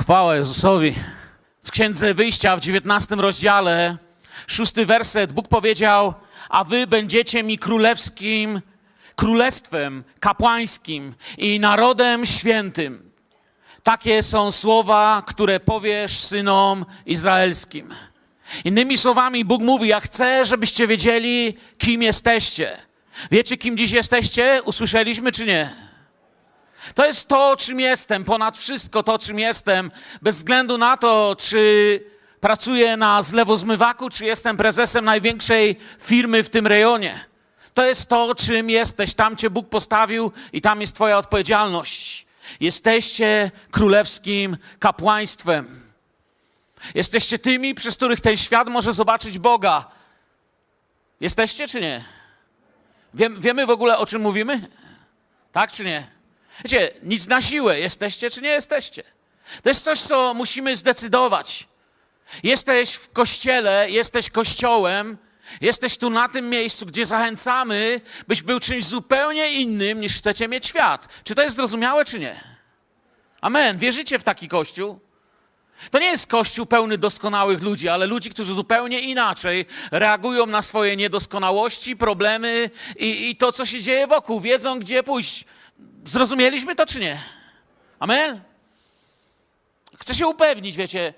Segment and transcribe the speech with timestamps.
[0.00, 0.94] Chwała Jezusowi.
[1.64, 3.96] W Księdze Wyjścia w 19 rozdziale,
[4.46, 6.14] szósty werset, Bóg powiedział,
[6.48, 8.60] a wy będziecie mi królewskim,
[9.16, 13.10] królestwem kapłańskim i narodem świętym.
[13.82, 17.94] Takie są słowa, które powiesz synom izraelskim.
[18.64, 22.76] Innymi słowami, Bóg mówi: Ja chcę, żebyście wiedzieli, kim jesteście.
[23.30, 24.62] Wiecie, kim dziś jesteście?
[24.64, 25.87] Usłyszeliśmy czy nie?
[26.94, 29.90] To jest to, czym jestem, ponad wszystko to, czym jestem,
[30.22, 32.04] bez względu na to, czy
[32.40, 37.24] pracuję na zlewozmywaku, czy jestem prezesem największej firmy w tym rejonie.
[37.74, 39.14] To jest to, czym jesteś.
[39.14, 42.26] Tam cię Bóg postawił i tam jest Twoja odpowiedzialność.
[42.60, 45.82] Jesteście królewskim kapłaństwem.
[46.94, 49.84] Jesteście tymi, przez których ten świat może zobaczyć Boga.
[51.20, 52.04] Jesteście czy nie?
[53.14, 54.68] Wiem, wiemy w ogóle, o czym mówimy?
[55.52, 56.17] Tak czy nie?
[56.64, 57.80] Wiecie, nic na siłę.
[57.80, 59.02] Jesteście czy nie jesteście?
[59.62, 61.68] To jest coś, co musimy zdecydować.
[62.42, 65.18] Jesteś w kościele, jesteś kościołem,
[65.60, 70.66] jesteś tu na tym miejscu, gdzie zachęcamy, byś był czymś zupełnie innym, niż chcecie mieć
[70.66, 71.08] świat.
[71.24, 72.40] Czy to jest zrozumiałe, czy nie?
[73.40, 73.78] Amen.
[73.78, 75.00] Wierzycie w taki kościół?
[75.90, 80.96] To nie jest kościół pełny doskonałych ludzi, ale ludzi, którzy zupełnie inaczej reagują na swoje
[80.96, 84.40] niedoskonałości, problemy i, i to, co się dzieje wokół.
[84.40, 85.44] Wiedzą, gdzie pójść.
[86.04, 87.18] Zrozumieliśmy to, czy nie?
[87.98, 88.40] Amen?
[89.98, 91.14] Chcę się upewnić, wiecie,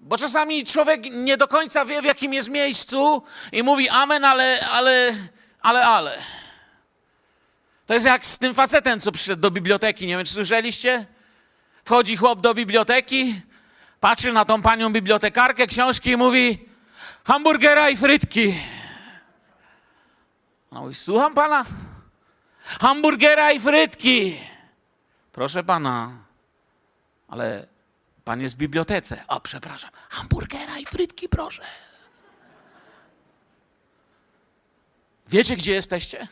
[0.00, 4.68] bo czasami człowiek nie do końca wie, w jakim jest miejscu i mówi amen, ale,
[4.68, 5.14] ale,
[5.60, 6.18] ale, ale.
[7.86, 10.06] To jest jak z tym facetem, co przyszedł do biblioteki.
[10.06, 11.06] Nie wiem, czy słyszeliście?
[11.84, 13.40] Wchodzi chłop do biblioteki,
[14.00, 16.68] patrzy na tą panią bibliotekarkę książki i mówi
[17.24, 18.54] hamburgera i frytki.
[20.70, 21.64] Ona mówi, słucham pana?
[22.64, 24.40] Hamburgera i frytki.
[25.32, 26.24] Proszę pana,
[27.28, 27.66] ale
[28.24, 29.24] pan jest w bibliotece.
[29.28, 29.90] O, przepraszam.
[30.08, 31.62] Hamburgera i frytki, proszę.
[35.28, 36.28] Wiecie, gdzie jesteście?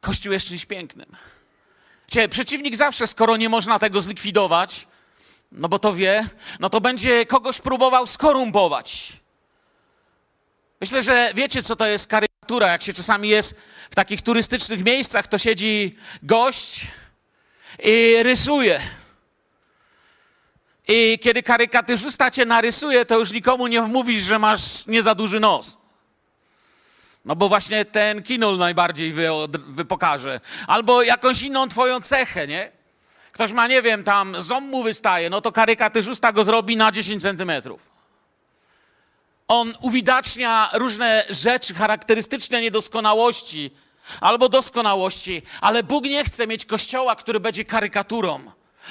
[0.00, 1.16] Kościół jest czymś pięknym.
[2.06, 4.86] Cie, przeciwnik zawsze, skoro nie można tego zlikwidować,
[5.52, 6.28] no bo to wie,
[6.60, 9.12] no to będzie kogoś próbował skorumpować.
[10.84, 12.68] Myślę, że wiecie, co to jest karykatura.
[12.68, 13.54] Jak się czasami jest
[13.90, 16.86] w takich turystycznych miejscach, to siedzi gość
[17.82, 18.80] i rysuje.
[20.88, 25.40] I kiedy karykatyrzysta cię narysuje, to już nikomu nie mówisz, że masz nie za duży
[25.40, 25.78] nos.
[27.24, 30.40] No bo właśnie ten kinol najbardziej wy, wy pokaże.
[30.66, 32.70] Albo jakąś inną twoją cechę, nie?
[33.32, 37.22] Ktoś ma, nie wiem, tam ząb mu wystaje, no to karykatyrzysta go zrobi na 10
[37.22, 37.93] centymetrów.
[39.48, 43.70] On uwidacznia różne rzeczy, charakterystyczne niedoskonałości
[44.20, 48.40] albo doskonałości, ale Bóg nie chce mieć kościoła, który będzie karykaturą.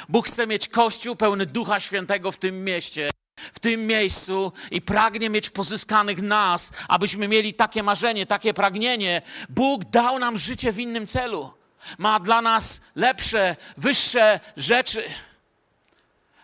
[0.09, 3.09] Bóg chce mieć kościół pełny Ducha Świętego w tym mieście,
[3.53, 9.21] w tym miejscu i pragnie mieć pozyskanych nas, abyśmy mieli takie marzenie, takie pragnienie.
[9.49, 11.53] Bóg dał nam życie w innym celu.
[11.97, 15.03] Ma dla nas lepsze, wyższe rzeczy.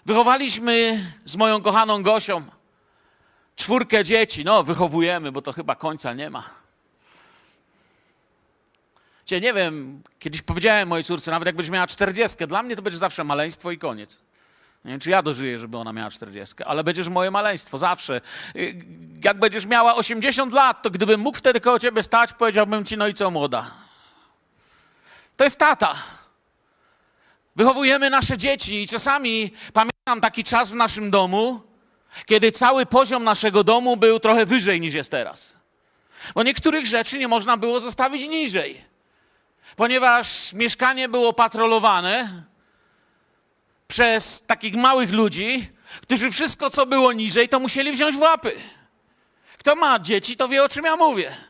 [0.06, 2.59] Wychowaliśmy z moją kochaną Gosią
[3.60, 4.46] czwórkę dzieci.
[4.46, 6.44] No, wychowujemy, bo to chyba końca nie ma.
[9.26, 12.82] Cie, nie wiem, kiedyś powiedziałem mojej córce, nawet jak będziesz miała czterdziestkę, dla mnie to
[12.82, 14.20] będzie zawsze maleństwo i koniec.
[14.86, 18.22] Nie wiem, czy ja dożyję, żeby ona miała czterdziestkę, ale będziesz moje maleństwo, zawsze.
[18.56, 18.86] Y,
[19.24, 23.08] Jak będziesz miała 80 lat, to gdybym mógł wtedy koło ciebie stać, powiedziałbym ci, no
[23.08, 23.72] i co młoda.
[25.38, 25.96] To jest tata.
[27.56, 31.69] Wychowujemy nasze dzieci i czasami pamiętam taki czas w naszym domu,
[32.26, 35.56] kiedy cały poziom naszego domu był trochę wyżej niż jest teraz.
[36.36, 38.84] Bo niektórych rzeczy nie można było zostawić niżej,
[39.76, 42.44] ponieważ mieszkanie było patrolowane
[43.88, 45.70] przez takich małych ludzi,
[46.02, 48.52] którzy wszystko, co było niżej, to musieli wziąć w łapy.
[49.58, 51.49] Kto ma dzieci, to wie, o czym ja mówię.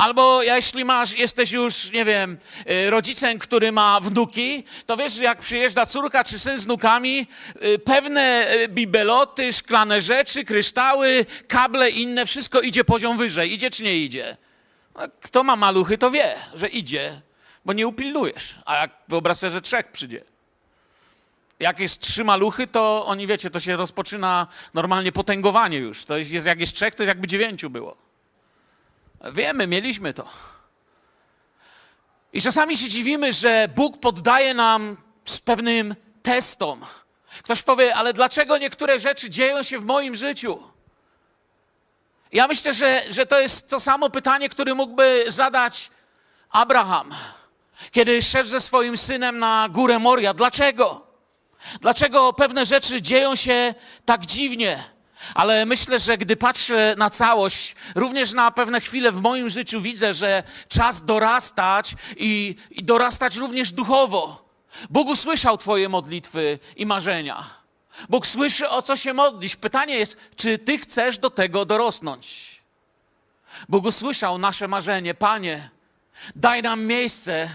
[0.00, 2.38] Albo jeśli masz, jesteś już, nie wiem,
[2.70, 7.26] y, rodzicem, który ma wnuki, to wiesz, jak przyjeżdża córka czy syn z wnukami,
[7.62, 13.52] y, pewne y, bibeloty, szklane rzeczy, kryształy, kable inne, wszystko idzie poziom wyżej.
[13.52, 14.36] Idzie czy nie idzie?
[14.94, 17.20] No, Kto ma maluchy, to wie, że idzie,
[17.64, 18.54] bo nie upilnujesz.
[18.64, 20.24] A jak wyobraź sobie, że trzech przyjdzie.
[21.58, 26.04] Jak jest trzy maluchy, to oni, wiecie, to się rozpoczyna normalnie potęgowanie już.
[26.04, 28.09] To jest, jak jest trzech, to jest jakby dziewięciu było.
[29.20, 30.28] Wiemy, mieliśmy to.
[32.32, 36.86] I czasami się dziwimy, że Bóg poddaje nam z pewnym testom.
[37.42, 40.62] Ktoś powie, ale dlaczego niektóre rzeczy dzieją się w moim życiu?
[42.32, 45.90] Ja myślę, że, że to jest to samo pytanie, które mógłby zadać
[46.50, 47.14] Abraham.
[47.90, 50.34] Kiedy szedł ze swoim synem na górę Moria.
[50.34, 51.06] Dlaczego?
[51.80, 53.74] Dlaczego pewne rzeczy dzieją się
[54.04, 54.84] tak dziwnie?
[55.34, 60.14] Ale myślę, że gdy patrzę na całość, również na pewne chwile w moim życiu widzę,
[60.14, 64.50] że czas dorastać i, i dorastać również duchowo.
[64.90, 67.44] Bóg usłyszał Twoje modlitwy i marzenia.
[68.08, 69.56] Bóg słyszy, o co się modlisz.
[69.56, 72.50] Pytanie jest, czy Ty chcesz do tego dorosnąć?
[73.68, 75.14] Bóg usłyszał nasze marzenie.
[75.14, 75.70] Panie,
[76.36, 77.50] daj nam miejsce,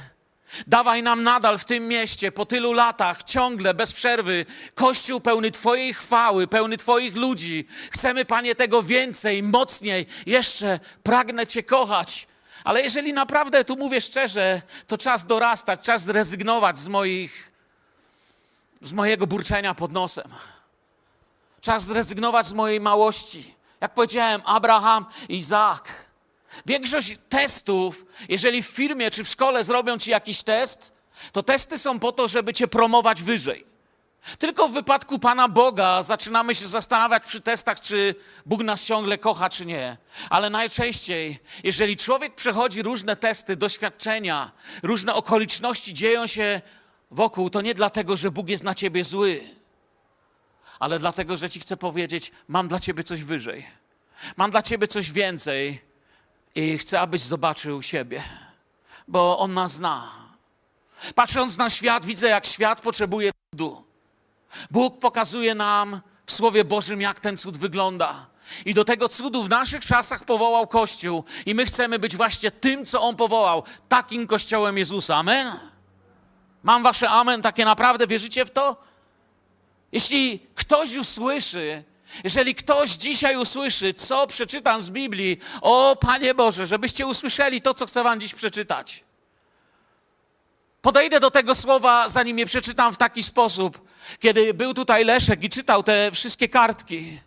[0.68, 4.46] dawaj nam nadal w tym mieście po tylu latach, ciągle, bez przerwy,
[4.76, 7.68] Kościół pełny Twojej chwały, pełny Twoich ludzi.
[7.92, 12.28] Chcemy, Panie, tego więcej, mocniej, jeszcze pragnę Cię kochać.
[12.64, 17.52] Ale jeżeli naprawdę, tu mówię szczerze, to czas dorastać, czas zrezygnować z moich,
[18.82, 20.30] z mojego burczenia pod nosem.
[21.62, 23.56] Czas zrezygnować z mojej małości.
[23.82, 26.05] Jak powiedziałem, Abraham Izaak.
[26.66, 30.94] Większość testów, jeżeli w firmie czy w szkole zrobią ci jakiś test,
[31.32, 33.66] to testy są po to, żeby cię promować wyżej.
[34.40, 38.16] Tylko w wypadku Pana Boga zaczynamy się zastanawiać przy testach, czy
[38.46, 39.98] Bóg nas ciągle kocha, czy nie.
[40.30, 44.52] Ale najczęściej, jeżeli człowiek przechodzi różne testy, doświadczenia,
[44.84, 46.62] różne okoliczności dzieją się
[47.12, 49.44] wokół, to nie dlatego, że Bóg jest na ciebie zły,
[50.80, 53.66] ale dlatego, że ci chcę powiedzieć: Mam dla ciebie coś wyżej.
[54.38, 55.82] Mam dla ciebie coś więcej
[56.56, 58.24] i chcę, abyś zobaczył siebie,
[59.08, 60.12] bo On nas zna.
[61.16, 63.86] Patrząc na świat, widzę, jak świat potrzebuje cudu.
[64.72, 68.26] Bóg pokazuje nam w Słowie Bożym, jak ten cud wygląda.
[68.66, 71.24] I do tego cudu w naszych czasach powołał Kościół.
[71.46, 75.16] I my chcemy być właśnie tym, co On powołał, takim Kościołem Jezusa.
[75.16, 75.52] Amen?
[76.64, 78.78] Mam wasze amen, takie naprawdę wierzycie w to?
[79.92, 81.84] Jeśli ktoś usłyszy,
[82.24, 87.86] jeżeli ktoś dzisiaj usłyszy, co przeczytam z Biblii, o Panie Boże, żebyście usłyszeli to, co
[87.86, 89.04] chcę Wam dziś przeczytać.
[90.82, 93.88] Podejdę do tego słowa, zanim je przeczytam w taki sposób.
[94.20, 97.20] Kiedy był tutaj Leszek i czytał te wszystkie kartki,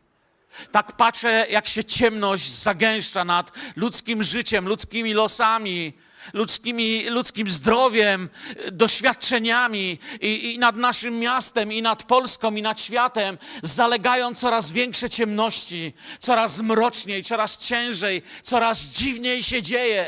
[0.73, 5.93] tak patrzę, jak się ciemność zagęszcza nad ludzkim życiem, ludzkimi losami,
[6.33, 8.29] ludzkimi, ludzkim zdrowiem,
[8.73, 13.39] doświadczeniami i, i nad naszym miastem, i nad Polską, i nad światem.
[13.63, 20.07] Zalegają coraz większe ciemności, coraz mroczniej, coraz ciężej, coraz dziwniej się dzieje.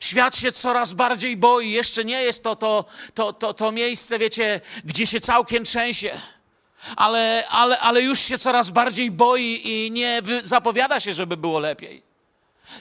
[0.00, 1.70] Świat się coraz bardziej boi.
[1.70, 2.84] Jeszcze nie jest to to,
[3.14, 6.20] to, to, to miejsce, wiecie, gdzie się całkiem trzęsie.
[6.96, 12.13] Ale, ale, ale już się coraz bardziej boi i nie zapowiada się, żeby było lepiej.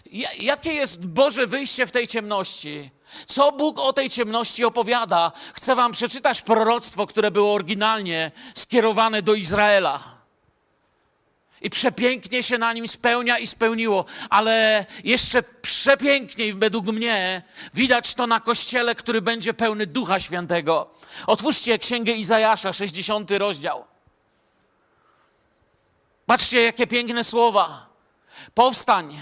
[0.05, 2.89] Ja- Jakie jest Boże wyjście w tej ciemności?
[3.27, 5.31] Co Bóg o tej ciemności opowiada?
[5.53, 10.03] Chcę Wam przeczytać proroctwo, które było oryginalnie skierowane do Izraela.
[11.61, 17.41] I przepięknie się na nim spełnia i spełniło, ale jeszcze przepiękniej według mnie
[17.73, 20.89] widać to na kościele, który będzie pełny Ducha Świętego.
[21.27, 23.85] Otwórzcie Księgę Izajasza, 60 rozdział.
[26.25, 27.89] Patrzcie, jakie piękne słowa.
[28.53, 29.21] Powstań,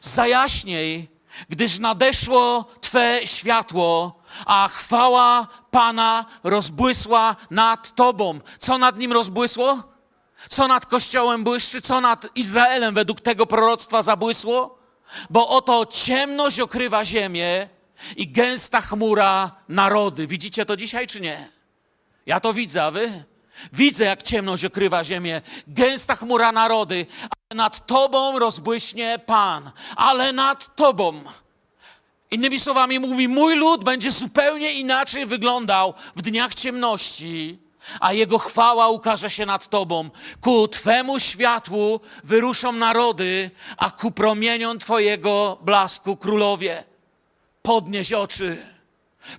[0.00, 1.08] zajaśniej,
[1.48, 8.40] gdyż nadeszło Twe światło, a chwała Pana rozbłysła nad Tobą.
[8.58, 9.82] Co nad nim rozbłysło?
[10.48, 11.80] Co nad Kościołem błyszczy?
[11.80, 14.78] Co nad Izraelem według tego proroctwa zabłysło?
[15.30, 17.68] Bo oto ciemność okrywa ziemię
[18.16, 20.26] i gęsta chmura narody.
[20.26, 21.48] Widzicie to dzisiaj czy nie?
[22.26, 23.24] Ja to widzę, a wy?
[23.72, 27.06] Widzę, jak ciemność okrywa ziemię, gęsta chmura narody,
[27.50, 31.24] ale nad Tobą rozbłyśnie Pan, ale nad Tobą.
[32.30, 37.58] Innymi słowami mówi, mój lud będzie zupełnie inaczej wyglądał w dniach ciemności,
[38.00, 40.10] a jego chwała ukaże się nad Tobą.
[40.40, 46.84] Ku Twemu światłu wyruszą narody, a ku promieniom Twojego blasku królowie.
[47.62, 48.66] Podnieś oczy.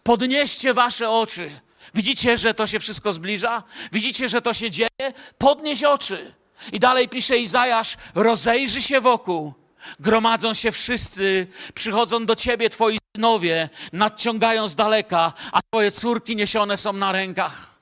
[0.03, 1.60] Podnieście wasze oczy.
[1.94, 3.63] Widzicie, że to się wszystko zbliża?
[3.92, 5.13] Widzicie, że to się dzieje?
[5.38, 6.34] Podnieś oczy.
[6.72, 9.54] I dalej pisze Izajasz, rozejrzy się wokół.
[10.00, 16.78] Gromadzą się wszyscy, przychodzą do ciebie twoi synowie, nadciągają z daleka, a twoje córki niesione
[16.78, 17.75] są na rękach.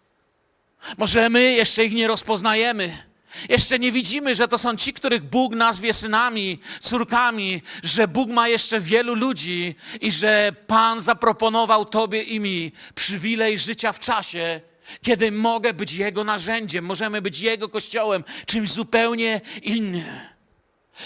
[0.98, 3.11] Może my jeszcze ich nie rozpoznajemy.
[3.50, 8.48] Jeszcze nie widzimy, że to są ci, których Bóg nazwie synami, córkami, że Bóg ma
[8.48, 14.62] jeszcze wielu ludzi i że Pan zaproponował Tobie i mi przywilej życia w czasie,
[15.02, 20.06] kiedy mogę być Jego narzędziem, możemy być Jego kościołem, czymś zupełnie innym.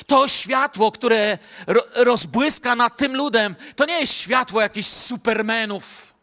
[0.08, 6.15] To światło, które ro- rozbłyska nad tym ludem, to nie jest światło jakichś supermenów.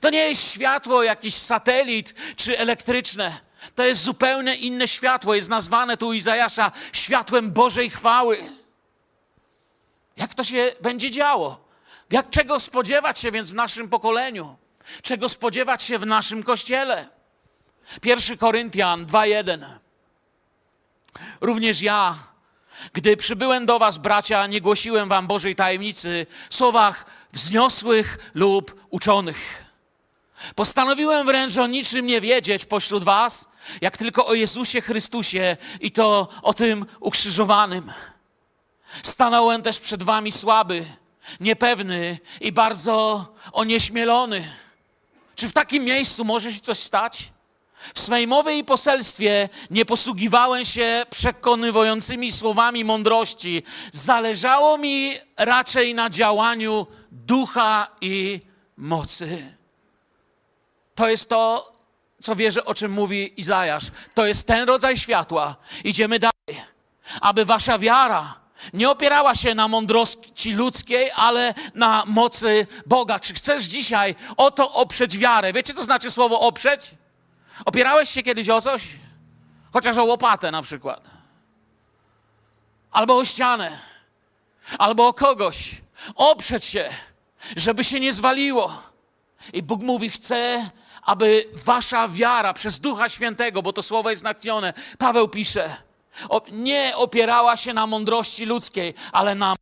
[0.00, 3.40] To nie jest światło jakiś satelit czy elektryczne.
[3.74, 5.34] To jest zupełnie inne światło.
[5.34, 8.38] Jest nazwane tu Izajasza światłem Bożej chwały.
[10.16, 11.64] Jak to się będzie działo?
[12.10, 14.56] Jak czego spodziewać się więc w naszym pokoleniu?
[15.02, 17.08] Czego spodziewać się w naszym kościele?
[18.04, 19.64] 1 Koryntian 2:1.
[21.40, 22.14] Również ja,
[22.92, 29.64] gdy przybyłem do was, bracia, nie głosiłem wam Bożej tajemnicy w słowach wzniosłych lub uczonych.
[30.54, 33.48] Postanowiłem wręcz o niczym nie wiedzieć pośród was,
[33.80, 37.92] jak tylko o Jezusie Chrystusie i to o tym ukrzyżowanym.
[39.02, 40.84] Stanąłem też przed wami słaby,
[41.40, 44.50] niepewny i bardzo onieśmielony.
[45.36, 47.32] Czy w takim miejscu może się coś stać?
[47.94, 53.62] W swej mowie i poselstwie nie posługiwałem się przekonywującymi słowami mądrości.
[53.92, 58.40] Zależało mi raczej na działaniu ducha i
[58.76, 59.54] mocy.
[60.94, 61.72] To jest to,
[62.24, 63.84] co wierzę, o czym mówi Izajasz.
[64.14, 65.56] To jest ten rodzaj światła.
[65.84, 66.64] Idziemy dalej.
[67.20, 68.40] Aby wasza wiara
[68.72, 73.20] nie opierała się na mądrości ludzkiej, ale na mocy Boga.
[73.20, 75.52] Czy chcesz dzisiaj o to oprzeć wiarę?
[75.52, 76.90] Wiecie, co znaczy słowo oprzeć?
[77.64, 78.82] Opierałeś się kiedyś o coś?
[79.72, 81.00] Chociaż o łopatę na przykład.
[82.92, 83.78] Albo o ścianę.
[84.78, 85.70] Albo o kogoś.
[86.14, 86.90] Oprzeć się,
[87.56, 88.82] żeby się nie zwaliło.
[89.52, 90.70] I Bóg mówi, chce,
[91.04, 95.76] aby wasza wiara przez Ducha Świętego, bo to słowo jest naknione, Paweł pisze,
[96.52, 99.56] nie opierała się na mądrości ludzkiej, ale na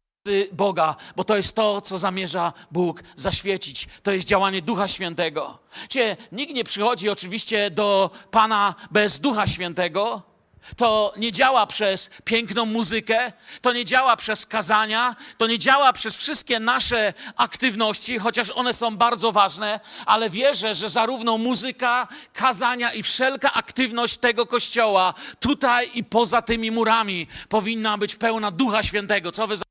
[0.53, 3.89] Boga, bo to jest to, co zamierza Bóg zaświecić.
[4.03, 5.59] To jest działanie Ducha Świętego.
[5.89, 10.32] Cie, nikt nie przychodzi oczywiście do Pana bez Ducha Świętego.
[10.77, 16.17] To nie działa przez piękną muzykę, to nie działa przez kazania, to nie działa przez
[16.17, 23.03] wszystkie nasze aktywności, chociaż one są bardzo ważne, ale wierzę, że zarówno muzyka, kazania i
[23.03, 29.33] wszelka aktywność tego kościoła, tutaj i poza tymi murami, powinna być pełna Ducha Świętego.
[29.33, 29.63] Co wy, za-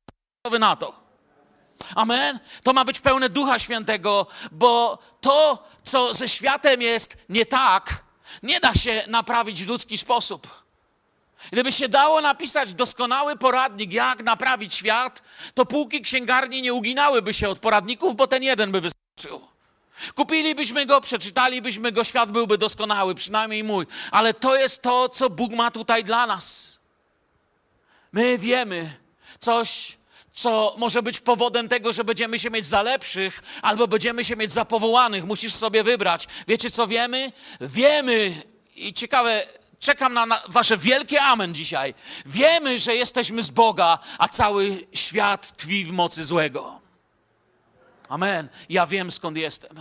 [0.46, 0.94] co wy na to?
[1.96, 2.40] Amen?
[2.64, 8.04] To ma być pełne Ducha Świętego, bo to, co ze światem jest nie tak,
[8.44, 10.61] nie da się naprawić w ludzki sposób.
[11.52, 15.22] Gdyby się dało napisać doskonały poradnik, jak naprawić świat,
[15.54, 19.48] to półki księgarni nie uginałyby się od poradników, bo ten jeden by wystarczył.
[20.16, 23.86] Kupilibyśmy go, przeczytalibyśmy go, świat byłby doskonały, przynajmniej mój.
[24.12, 26.80] Ale to jest to, co Bóg ma tutaj dla nas.
[28.12, 28.94] My wiemy
[29.40, 29.98] coś,
[30.34, 34.52] co może być powodem tego, że będziemy się mieć za lepszych, albo będziemy się mieć
[34.52, 35.26] za powołanych.
[35.26, 36.28] Musisz sobie wybrać.
[36.48, 37.32] Wiecie, co wiemy?
[37.62, 38.42] Wiemy,
[38.76, 39.48] i ciekawe,
[39.82, 41.94] czekam na, wasze wielkie amen dzisiaj.
[42.26, 46.82] Wiemy, że jesteśmy z Boga, a cały świat tkwi w mocy złego.
[48.10, 48.50] Amen.
[48.70, 49.76] Ja wiem, skąd jestem.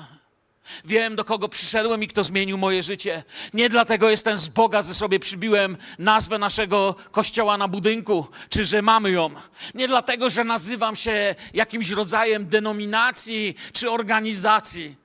[0.84, 3.22] Wiem, do kogo przyszedłem i kto zmienił moje życie.
[3.54, 8.82] Nie dlatego jestem z Boga, że sobie przybiłem nazwę naszego kościoła na budynku, czy że
[8.82, 9.30] mamy ją.
[9.74, 14.96] Nie dlatego, że nazywam się jakimś rodzajem denominacji czy organizacji,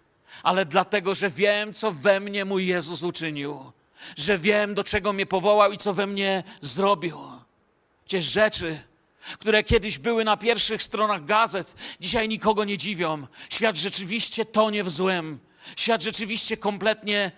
[0.44, 3.72] ale dlatego, że wiem, co we mnie mój Jezus uczynił.
[4.18, 7.20] Że wiem, do czego mnie powołał i co we mnie zrobił.
[8.06, 8.80] Przecież rzeczy,
[9.40, 13.28] które kiedyś były na pierwszych stronach gazet, dzisiaj nikogo nie dziwią.
[13.50, 15.40] Świat rzeczywiście tonie w złem.
[15.76, 17.32] Świat rzeczywiście kompletnie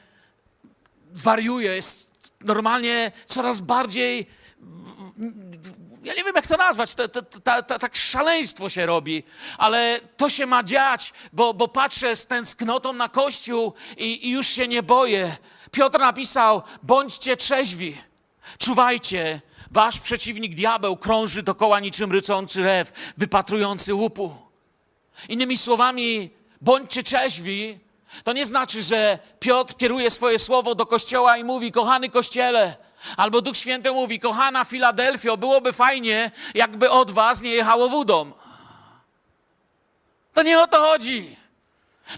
[1.12, 4.28] wariuje, jest normalnie coraz bardziej.
[6.04, 9.24] Ja nie wiem, jak to nazwać, to, to, to, to, tak szaleństwo się robi,
[9.58, 14.48] ale to się ma dziać, bo, bo patrzę z tęsknotą na Kościół i, i już
[14.48, 15.38] się nie boję.
[15.72, 17.98] Piotr napisał: bądźcie trzeźwi,
[18.58, 24.36] czuwajcie, wasz przeciwnik diabeł krąży dokoła niczym ryczący rew, wypatrujący łupu.
[25.30, 26.30] Innymi słowami,
[26.62, 27.80] bądźcie trzeźwi,
[28.24, 32.76] to nie znaczy, że Piotr kieruje swoje słowo do kościoła i mówi: Kochany kościele,
[33.18, 38.32] albo Duch Święty mówi: Kochana Filadelfio, byłoby fajnie, jakby od was nie jechało wódą.
[40.34, 41.36] To nie o to chodzi.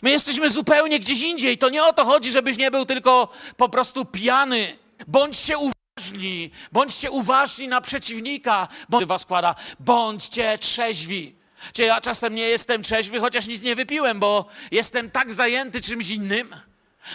[0.02, 1.58] My jesteśmy zupełnie gdzieś indziej.
[1.58, 4.78] To nie o to chodzi, żebyś nie był tylko po prostu pijany.
[5.08, 8.68] Bądźcie uważni, bądźcie uważni na przeciwnika.
[8.90, 11.36] Bądź was składa, bądźcie trzeźwi.
[11.74, 16.10] Czy ja czasem nie jestem trzeźwy, chociaż nic nie wypiłem, bo jestem tak zajęty czymś
[16.10, 16.56] innym,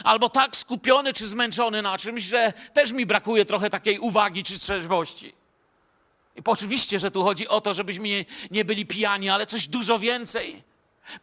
[0.05, 4.59] albo tak skupiony czy zmęczony na czymś, że też mi brakuje trochę takiej uwagi czy
[4.59, 5.33] trzeźwości.
[6.37, 10.63] I oczywiście, że tu chodzi o to, żebyśmy nie byli pijani, ale coś dużo więcej.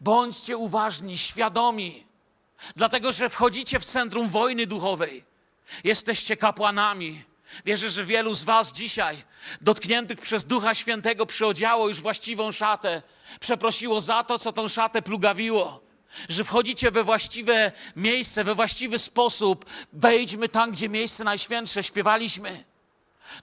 [0.02, 2.08] Bądźcie uważni, świadomi,
[2.76, 5.24] dlatego że wchodzicie w centrum wojny duchowej.
[5.84, 7.24] Jesteście kapłanami.
[7.66, 9.24] Wierzę, że wielu z Was dzisiaj,
[9.62, 13.02] dotkniętych przez Ducha Świętego, przyodziało już właściwą szatę,
[13.40, 15.82] przeprosiło za to, co tą szatę plugawiło.
[16.30, 19.66] Że wchodzicie we właściwe miejsce, we właściwy sposób.
[19.94, 22.64] Wejdźmy tam, gdzie miejsce najświętsze, śpiewaliśmy.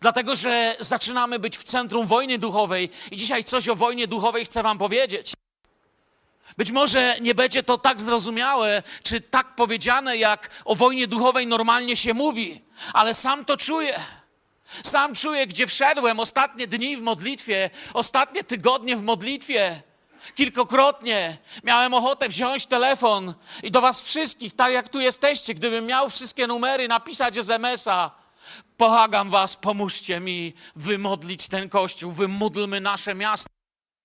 [0.00, 4.62] Dlatego, że zaczynamy być w centrum wojny duchowej i dzisiaj coś o wojnie duchowej chcę
[4.62, 5.32] Wam powiedzieć.
[6.58, 11.96] Być może nie będzie to tak zrozumiałe, czy tak powiedziane, jak o wojnie duchowej normalnie
[11.96, 14.00] się mówi, ale sam to czuję.
[14.84, 19.82] Sam czuję, gdzie wszedłem ostatnie dni w modlitwie, ostatnie tygodnie w modlitwie.
[20.34, 26.10] Kilkokrotnie miałem ochotę wziąć telefon i do Was wszystkich, tak jak tu jesteście, gdybym miał
[26.10, 28.10] wszystkie numery, napisać SMS-a.
[28.78, 33.48] Błagam Was, pomóżcie mi wymodlić ten kościół, wymódlmy nasze miasto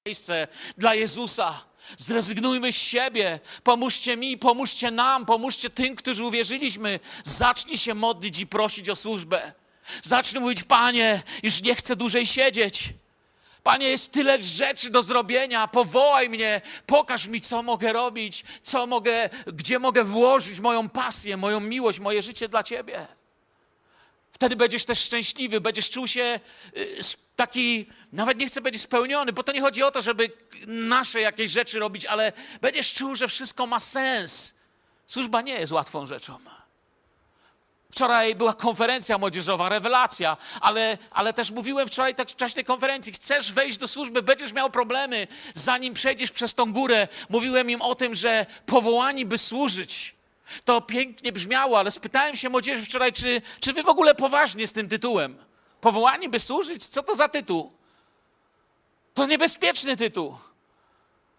[0.08, 1.73] miejsce dla Jezusa.
[1.98, 3.40] Zrezygnujmy z siebie.
[3.64, 7.00] Pomóżcie mi, pomóżcie nam, pomóżcie tym, którzy uwierzyliśmy.
[7.26, 9.52] Zacznij się modlić i prosić o służbę.
[10.04, 12.90] Zacznij mówić, Panie, już nie chcę dłużej siedzieć.
[13.64, 15.68] Panie, jest tyle rzeczy do zrobienia.
[15.68, 21.60] Powołaj mnie, pokaż mi, co mogę robić, co mogę, gdzie mogę włożyć moją pasję, moją
[21.60, 23.08] miłość, moje życie dla Ciebie.
[24.34, 26.40] Wtedy będziesz też szczęśliwy, będziesz czuł się
[26.78, 27.00] y,
[27.36, 30.32] taki, nawet nie chcę być spełniony, bo to nie chodzi o to, żeby
[30.68, 34.54] nasze jakieś rzeczy robić, ale będziesz czuł, że wszystko ma sens.
[35.08, 36.40] Służba nie jest łatwą rzeczą.
[37.92, 43.14] Wczoraj była konferencja młodzieżowa, rewelacja, ale, ale też mówiłem wczoraj tak w czasie tej konferencji,
[43.14, 47.08] chcesz wejść do służby, będziesz miał problemy, zanim przejdziesz przez tą górę.
[47.30, 50.16] Mówiłem im o tym, że powołani by służyć.
[50.66, 54.74] To pięknie brzmiało, ale spytałem się młodzieży wczoraj, czy, czy wy w ogóle poważnie z
[54.74, 55.38] tym tytułem?
[55.82, 56.88] Powołani by służyć?
[56.88, 57.72] Co to za tytuł?
[59.14, 60.38] To niebezpieczny tytuł.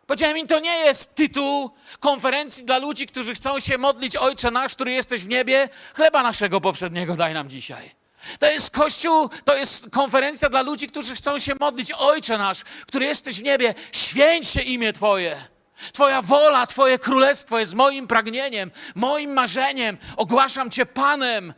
[0.06, 4.74] Powiedziałem im, to nie jest tytuł konferencji dla ludzi, którzy chcą się modlić Ojcze nasz,
[4.74, 7.90] który jesteś w niebie, chleba naszego poprzedniego daj nam dzisiaj.
[8.38, 13.06] To jest kościół, to jest konferencja dla ludzi, którzy chcą się modlić Ojcze nasz, który
[13.06, 15.53] jesteś w niebie, święć się imię Twoje.
[15.92, 19.98] Twoja wola, Twoje królestwo jest moim pragnieniem, moim marzeniem.
[20.16, 21.54] Ogłaszam Cię Panem.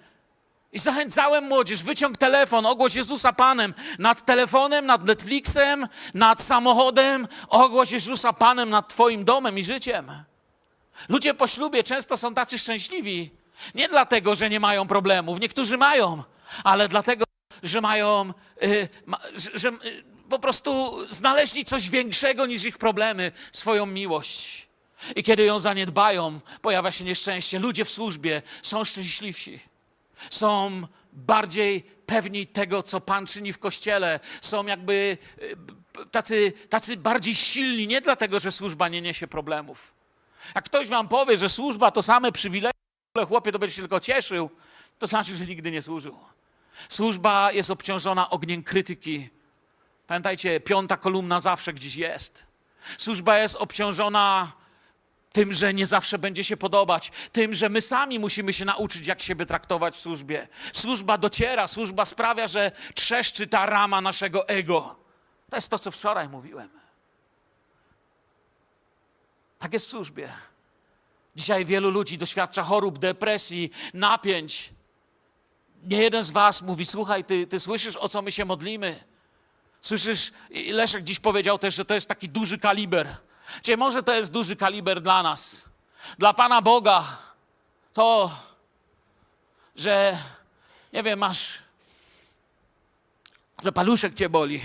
[0.72, 3.74] I zachęcałem młodzież, wyciąg telefon, ogłoś Jezusa Panem.
[3.98, 10.10] Nad telefonem, nad Netflixem, nad samochodem, ogłoś Jezusa Panem nad Twoim domem i życiem.
[11.08, 13.30] Ludzie po ślubie często są tacy szczęśliwi.
[13.74, 16.22] Nie dlatego, że nie mają problemów, niektórzy mają,
[16.64, 17.24] ale dlatego,
[17.62, 23.32] że mają, y, ma, że, że y, po prostu znaleźli coś większego niż ich problemy,
[23.52, 24.68] swoją miłość.
[25.16, 27.58] I kiedy ją zaniedbają, pojawia się nieszczęście.
[27.58, 29.60] Ludzie w służbie są szczęśliwsi
[30.30, 35.56] są bardziej pewni tego, co Pan czyni w kościele, są jakby y,
[36.10, 39.94] tacy, tacy bardziej silni, nie dlatego, że służba nie niesie problemów.
[40.54, 42.72] Jak ktoś wam powie, że służba to same przywileje,
[43.28, 44.50] chłopie, to będzie się tylko cieszył,
[44.98, 46.18] to znaczy, że nigdy nie służył.
[46.88, 49.28] Służba jest obciążona ogniem krytyki.
[50.06, 52.46] Pamiętajcie, piąta kolumna zawsze gdzieś jest.
[52.98, 54.52] Służba jest obciążona
[55.32, 59.22] tym, że nie zawsze będzie się podobać, tym, że my sami musimy się nauczyć, jak
[59.22, 60.48] siebie traktować w służbie.
[60.72, 64.96] Służba dociera, służba sprawia, że trzeszczy ta rama naszego ego.
[65.50, 66.68] To jest to, co wczoraj mówiłem.
[69.58, 70.28] Tak jest w służbie.
[71.36, 74.70] Dzisiaj wielu ludzi doświadcza chorób, depresji, napięć.
[75.82, 79.04] Nie jeden z was mówi, słuchaj, ty, ty słyszysz, o co my się modlimy?
[79.82, 80.32] Słyszysz,
[80.70, 83.16] Leszek dziś powiedział też, że to jest taki duży kaliber.
[83.62, 85.64] Czyli może to jest duży kaliber dla nas.
[86.18, 87.04] Dla Pana Boga
[87.92, 88.30] to,
[89.76, 90.18] że
[90.92, 91.58] nie wiem, masz,
[93.64, 94.62] że paluszek cię boli,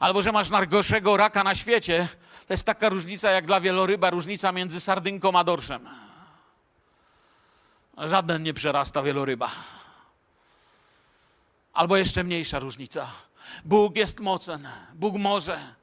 [0.00, 2.08] albo że masz najgorszego raka na świecie,
[2.46, 5.88] to jest taka różnica jak dla wieloryba, różnica między sardynką a dorszem.
[7.98, 9.50] Żaden nie przerasta wieloryba.
[11.72, 13.10] Albo jeszcze mniejsza różnica.
[13.64, 15.74] Bóg jest mocen, Bóg może.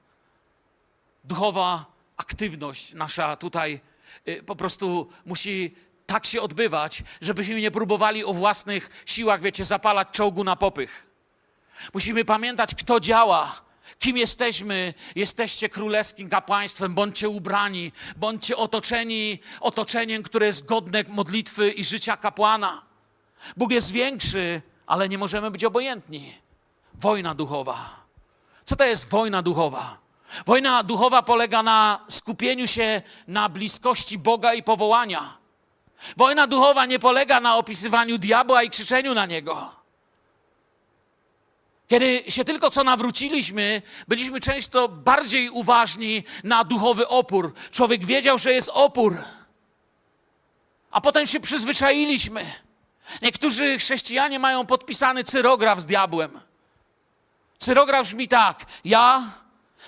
[1.23, 1.85] Duchowa
[2.17, 3.79] aktywność nasza tutaj
[4.27, 5.75] y, po prostu musi
[6.05, 11.07] tak się odbywać, żebyśmy nie próbowali o własnych siłach, wiecie, zapalać czołgu na popych.
[11.93, 13.61] Musimy pamiętać, kto działa,
[13.99, 14.93] kim jesteśmy.
[15.15, 22.81] Jesteście królewskim kapłaństwem, bądźcie ubrani, bądźcie otoczeni otoczeniem, które jest godne modlitwy i życia kapłana.
[23.57, 26.33] Bóg jest większy, ale nie możemy być obojętni.
[26.97, 27.89] Wojna duchowa.
[28.65, 29.97] Co to jest wojna duchowa?
[30.45, 35.37] Wojna duchowa polega na skupieniu się na bliskości Boga i powołania.
[36.17, 39.71] Wojna duchowa nie polega na opisywaniu diabła i krzyczeniu na niego.
[41.87, 47.53] Kiedy się tylko co nawróciliśmy, byliśmy często bardziej uważni na duchowy opór.
[47.71, 49.17] Człowiek wiedział, że jest opór,
[50.91, 52.45] a potem się przyzwyczailiśmy.
[53.21, 56.46] Niektórzy chrześcijanie mają podpisany cyrograf z diabłem.
[57.57, 59.23] Cyrograf brzmi tak: Ja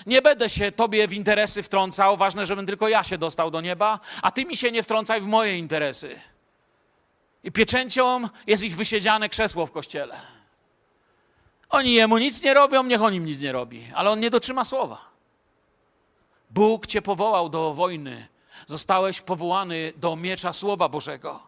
[0.06, 4.00] nie będę się tobie w interesy wtrącał, ważne, żebym tylko ja się dostał do nieba,
[4.22, 6.20] a ty mi się nie wtrącaj w moje interesy.
[7.44, 10.20] I pieczęcią jest ich wysiedziane krzesło w kościele.
[11.70, 14.64] Oni jemu nic nie robią, niech on im nic nie robi, ale on nie dotrzyma
[14.64, 15.10] słowa.
[16.50, 18.28] Bóg cię powołał do wojny.
[18.66, 21.46] Zostałeś powołany do miecza Słowa Bożego.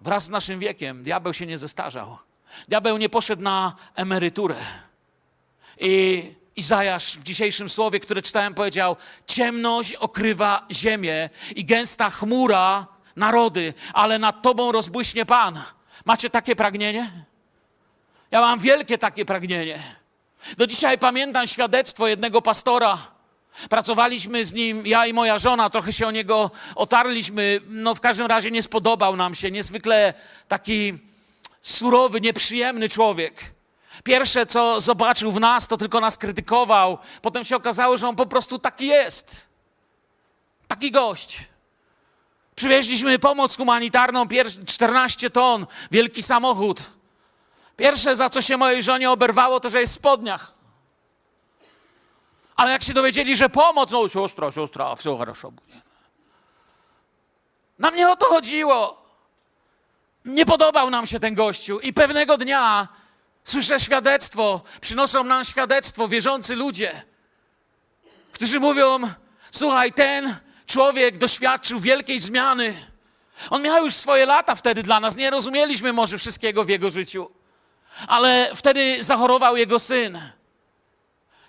[0.00, 2.18] Wraz z naszym wiekiem diabeł się nie zestarzał.
[2.68, 4.56] Diabeł nie poszedł na emeryturę.
[5.80, 6.22] I
[6.56, 12.86] Izajasz w dzisiejszym słowie, które czytałem, powiedział: Ciemność okrywa ziemię i gęsta chmura
[13.16, 15.62] narody, ale nad tobą rozbłyśnie Pan.
[16.04, 17.10] Macie takie pragnienie?
[18.30, 19.82] Ja mam wielkie takie pragnienie.
[20.56, 22.98] Do dzisiaj pamiętam świadectwo jednego pastora.
[23.68, 27.60] Pracowaliśmy z nim, ja i moja żona, trochę się o niego otarliśmy.
[27.68, 29.50] No, w każdym razie nie spodobał nam się.
[29.50, 30.14] Niezwykle
[30.48, 30.98] taki
[31.63, 33.53] surowy, nieprzyjemny człowiek.
[34.03, 36.97] Pierwsze, co zobaczył w nas, to tylko nas krytykował.
[37.21, 39.47] Potem się okazało, że on po prostu taki jest.
[40.67, 41.43] Taki gość.
[42.55, 44.27] Przywieźliśmy pomoc humanitarną,
[44.65, 46.81] 14 ton, wielki samochód.
[47.77, 50.53] Pierwsze, za co się mojej żonie oberwało, to że jest w spodniach.
[52.55, 55.81] Ale jak się dowiedzieli, że pomoc, no siostra, siostra, wszystko хорошо będzie.
[57.79, 59.02] Nam nie o to chodziło.
[60.24, 62.88] Nie podobał nam się ten gościu i pewnego dnia
[63.44, 67.02] słyszę świadectwo, przynoszą nam świadectwo wierzący ludzie,
[68.32, 68.98] którzy mówią,
[69.50, 72.86] słuchaj, ten człowiek doświadczył wielkiej zmiany.
[73.50, 77.30] On miał już swoje lata wtedy dla nas, nie rozumieliśmy może wszystkiego w jego życiu.
[78.06, 80.18] Ale wtedy zachorował jego syn.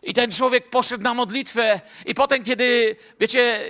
[0.06, 3.66] I ten człowiek poszedł na modlitwę, i potem, kiedy, wiecie,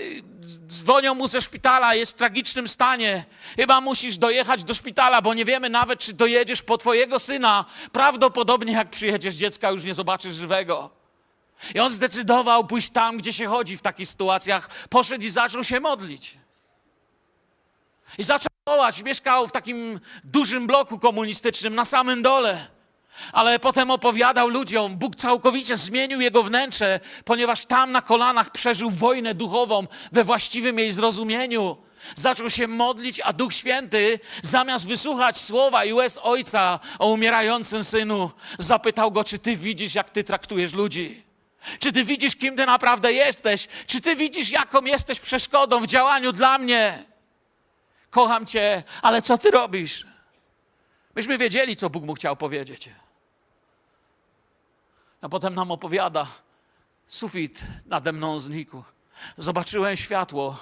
[0.68, 5.46] dzwonią mu ze szpitala, jest w tragicznym stanie, chyba musisz dojechać do szpitala, bo nie
[5.46, 7.66] wiemy nawet, czy dojedziesz po twojego syna.
[7.92, 10.90] Prawdopodobnie, jak przyjedziesz dziecka, już nie zobaczysz żywego.
[11.76, 14.88] I on zdecydował pójść tam, gdzie się chodzi w takich sytuacjach.
[14.90, 16.38] Poszedł i zaczął się modlić.
[18.18, 19.04] I zaczął wołać.
[19.04, 22.75] Mieszkał w takim dużym bloku komunistycznym na samym dole.
[23.34, 29.34] Ale potem opowiadał ludziom, Bóg całkowicie zmienił jego wnętrze, ponieważ tam na kolanach przeżył wojnę
[29.34, 31.78] duchową we właściwym jej zrozumieniu.
[32.16, 38.32] Zaczął się modlić, a Duch Święty, zamiast wysłuchać słowa i łez ojca o umierającym synu,
[38.60, 41.24] zapytał go, czy ty widzisz, jak ty traktujesz ludzi.
[41.80, 43.68] Czy ty widzisz, kim ty naprawdę jesteś?
[43.88, 47.04] Czy ty widzisz, jaką jesteś przeszkodą w działaniu dla mnie?
[48.10, 50.06] Kocham cię, ale co ty robisz?
[51.16, 52.90] Myśmy wiedzieli, co Bóg mu chciał powiedzieć.
[55.26, 56.28] A potem nam opowiada,
[57.08, 58.84] sufit nade mną znikł.
[59.38, 60.58] Zobaczyłem światło.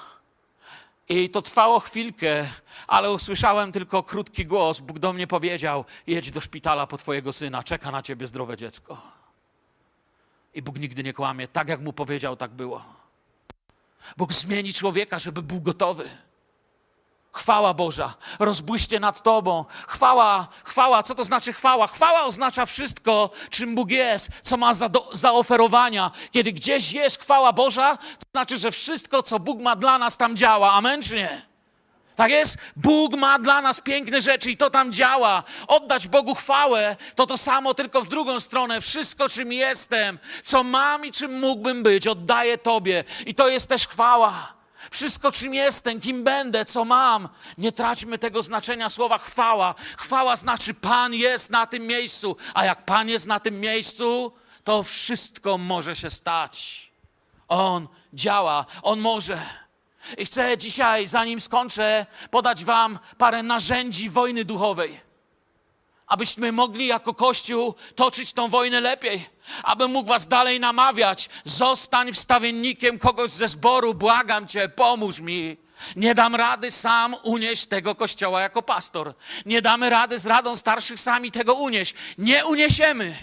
[1.10, 2.48] I to trwało chwilkę,
[2.88, 4.80] ale usłyszałem tylko krótki głos.
[4.80, 9.02] Bóg do mnie powiedział: Jedź do szpitala po twojego syna, czeka na ciebie zdrowe dziecko.
[10.54, 11.48] I Bóg nigdy nie kłamie.
[11.48, 12.86] Tak jak mu powiedział, tak było.
[14.18, 16.10] Bóg zmieni człowieka, żeby był gotowy.
[17.34, 19.66] Chwała Boża, rozbłyście nad Tobą.
[19.88, 21.88] Chwała, chwała, co to znaczy chwała?
[21.88, 26.12] Chwała oznacza wszystko, czym Bóg jest, co ma za do, zaoferowania.
[26.32, 30.38] Kiedy gdzieś jest chwała Boża, to znaczy, że wszystko, co Bóg ma dla nas, tam
[30.38, 30.72] działa.
[30.72, 31.42] Amen czy nie?
[32.16, 32.58] Tak jest?
[32.76, 35.44] Bóg ma dla nas piękne rzeczy i to tam działa.
[35.68, 38.82] Oddać Bogu chwałę to to samo, tylko w drugą stronę.
[38.82, 43.04] Wszystko, czym jestem, co mam i czym mógłbym być, oddaję Tobie.
[43.26, 44.63] I to jest też chwała.
[44.94, 47.30] Wszystko, czym jestem, kim będę, co mam.
[47.58, 49.76] Nie traćmy tego znaczenia słowa chwała.
[49.98, 54.84] Chwała znaczy Pan jest na tym miejscu, a jak Pan jest na tym miejscu, to
[54.84, 56.92] wszystko może się stać.
[57.48, 59.42] On działa, On może.
[60.18, 65.13] I chcę dzisiaj, zanim skończę, podać Wam parę narzędzi wojny duchowej
[66.14, 69.30] abyśmy mogli jako Kościół toczyć tą wojnę lepiej,
[69.64, 71.30] abym mógł was dalej namawiać.
[71.46, 75.58] Zostań wstawiennikiem kogoś ze zboru, błagam cię, pomóż mi.
[75.96, 79.16] Nie dam rady sam unieść tego kościoła jako pastor.
[79.46, 81.96] Nie damy rady z Radą Starszych sami tego unieść.
[82.18, 83.16] Nie uniesiemy.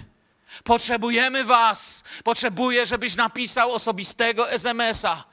[0.65, 2.05] Potrzebujemy was.
[2.25, 5.30] Potrzebuję, żebyś napisał osobistego SMS-a.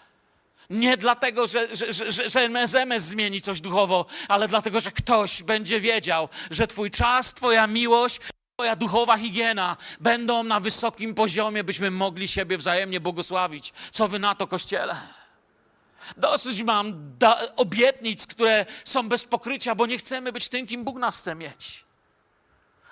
[0.69, 5.79] Nie dlatego, że, że, że, że MSMS zmieni coś duchowo, ale dlatego, że ktoś będzie
[5.79, 8.19] wiedział, że Twój czas, Twoja miłość,
[8.55, 13.73] Twoja duchowa higiena będą na wysokim poziomie, byśmy mogli siebie wzajemnie błogosławić.
[13.91, 14.95] Co Wy na to, Kościele?
[16.17, 17.15] Dosyć mam
[17.55, 21.86] obietnic, które są bez pokrycia, bo nie chcemy być tym, kim Bóg nas chce mieć.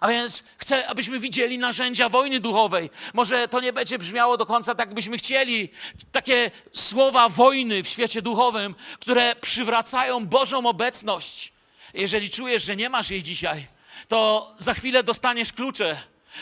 [0.05, 2.89] A więc chcę, abyśmy widzieli narzędzia wojny duchowej.
[3.13, 5.69] Może to nie będzie brzmiało do końca tak, byśmy chcieli.
[6.11, 11.53] Takie słowa wojny w świecie duchowym, które przywracają Bożą obecność.
[11.93, 13.67] Jeżeli czujesz, że nie masz jej dzisiaj,
[14.07, 15.97] to za chwilę dostaniesz klucze.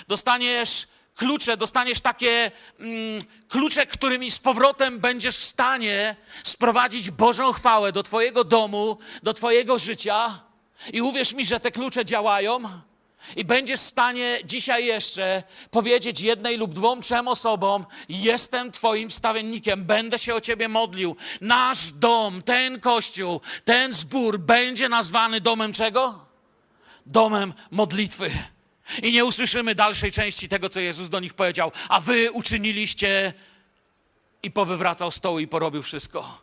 [0.08, 7.92] Dostaniesz klucze, dostaniesz takie mm, klucze, którymi z powrotem będziesz w stanie sprowadzić Bożą chwałę
[7.92, 10.40] do Twojego domu, do Twojego życia.
[10.94, 12.60] I uwierz mi, że te klucze działają
[13.36, 19.86] I będziesz w stanie dzisiaj jeszcze powiedzieć jednej lub dwom, trzem osobom: Jestem Twoim wstawiennikiem,
[19.86, 21.16] będę się o Ciebie modlił.
[21.42, 26.26] Nasz dom, ten kościół, ten zbór będzie nazwany domem czego?
[27.06, 28.32] Domem modlitwy.
[29.04, 31.72] I nie usłyszymy dalszej części tego, co Jezus do nich powiedział.
[31.90, 33.34] A wy uczyniliście
[34.44, 36.42] i powywracał stoły i porobił wszystko.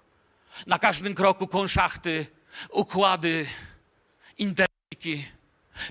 [0.66, 2.26] Na każdym kroku konszachty,
[2.70, 3.46] układy,
[4.38, 5.24] interki.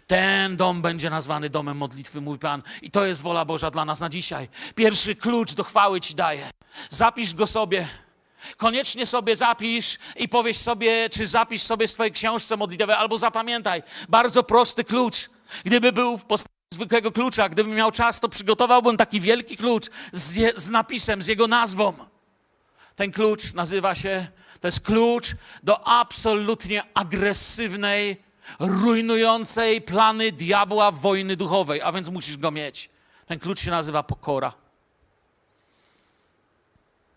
[0.08, 2.63] Ten dom będzie nazwany domem modlitwy, mój Pan.
[2.82, 4.47] I to jest wola Boża dla nas na dzisiaj.
[4.75, 6.49] Pierwszy klucz do chwały Ci daję.
[6.89, 7.88] Zapisz go sobie.
[8.58, 13.84] Koniecznie sobie zapisz i powiesz sobie, czy zapisz sobie w swojej książce modlitewnej, albo zapamiętaj.
[14.10, 15.30] Bardzo prosty klucz.
[15.65, 20.36] Gdyby był w postaci zwykłego klucza, gdybym miał czas, to przygotowałbym taki wielki klucz z,
[20.36, 21.93] je, z napisem, z jego nazwą.
[22.95, 24.28] Ten klucz nazywa się,
[24.60, 28.17] to jest klucz do absolutnie agresywnej,
[28.60, 32.90] rujnującej plany diabła wojny duchowej, a więc musisz go mieć.
[33.26, 34.54] Ten klucz się nazywa pokora.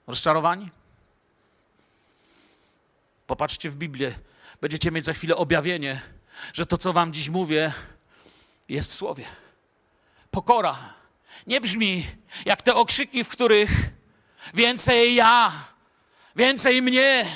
[0.07, 0.71] Rozczarowani?
[3.27, 4.15] Popatrzcie w Biblię.
[4.61, 6.01] Będziecie mieć za chwilę objawienie,
[6.53, 7.73] że to, co wam dziś mówię,
[8.69, 9.25] jest w słowie.
[10.31, 10.79] Pokora
[11.47, 12.07] nie brzmi
[12.45, 13.71] jak te okrzyki, w których
[14.55, 15.53] więcej ja,
[16.37, 17.27] więcej mnie.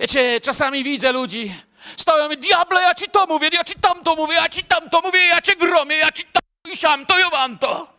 [0.00, 1.54] Wiecie, czasami widzę ludzi,
[1.96, 5.20] stoją i diable, ja ci to mówię, ja ci tamto mówię, ja ci tamto mówię,
[5.20, 7.92] ja cię gromię, ja ci tam i siam to i wam to.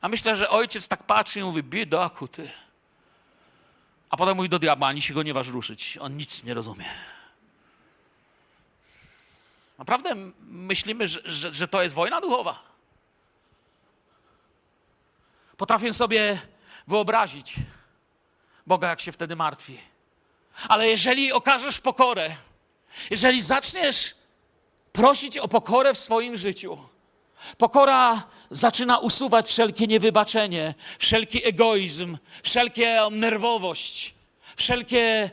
[0.00, 2.50] A myślę, że ojciec tak patrzy i mówi, biedaku ty.
[4.10, 6.84] A potem mówi do diabła, ani się go nie waż ruszyć, on nic nie rozumie.
[9.78, 12.62] Naprawdę myślimy, że, że, że to jest wojna duchowa.
[15.56, 16.40] Potrafię sobie
[16.86, 17.56] wyobrazić
[18.66, 19.78] Boga, jak się wtedy martwi.
[20.68, 22.36] Ale jeżeli okażesz pokorę,
[23.10, 24.14] jeżeli zaczniesz
[24.92, 26.78] prosić o pokorę w swoim życiu,
[27.58, 34.14] pokora zaczyna usuwać wszelkie niewybaczenie, wszelki egoizm, wszelkie nerwowość,
[34.56, 35.30] wszelkie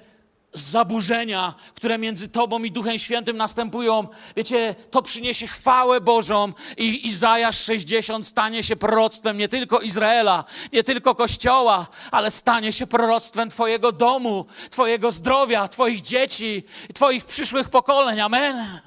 [0.60, 7.60] zaburzenia, które między Tobą i Duchem Świętym następują, wiecie, to przyniesie chwałę Bożą i Izajasz
[7.60, 10.44] 60 stanie się proroctwem nie tylko Izraela,
[10.74, 17.70] nie tylko Kościoła, ale stanie się proroctwem Twojego domu, Twojego zdrowia, Twoich dzieci, Twoich przyszłych
[17.70, 18.20] pokoleń.
[18.20, 18.82] Amen.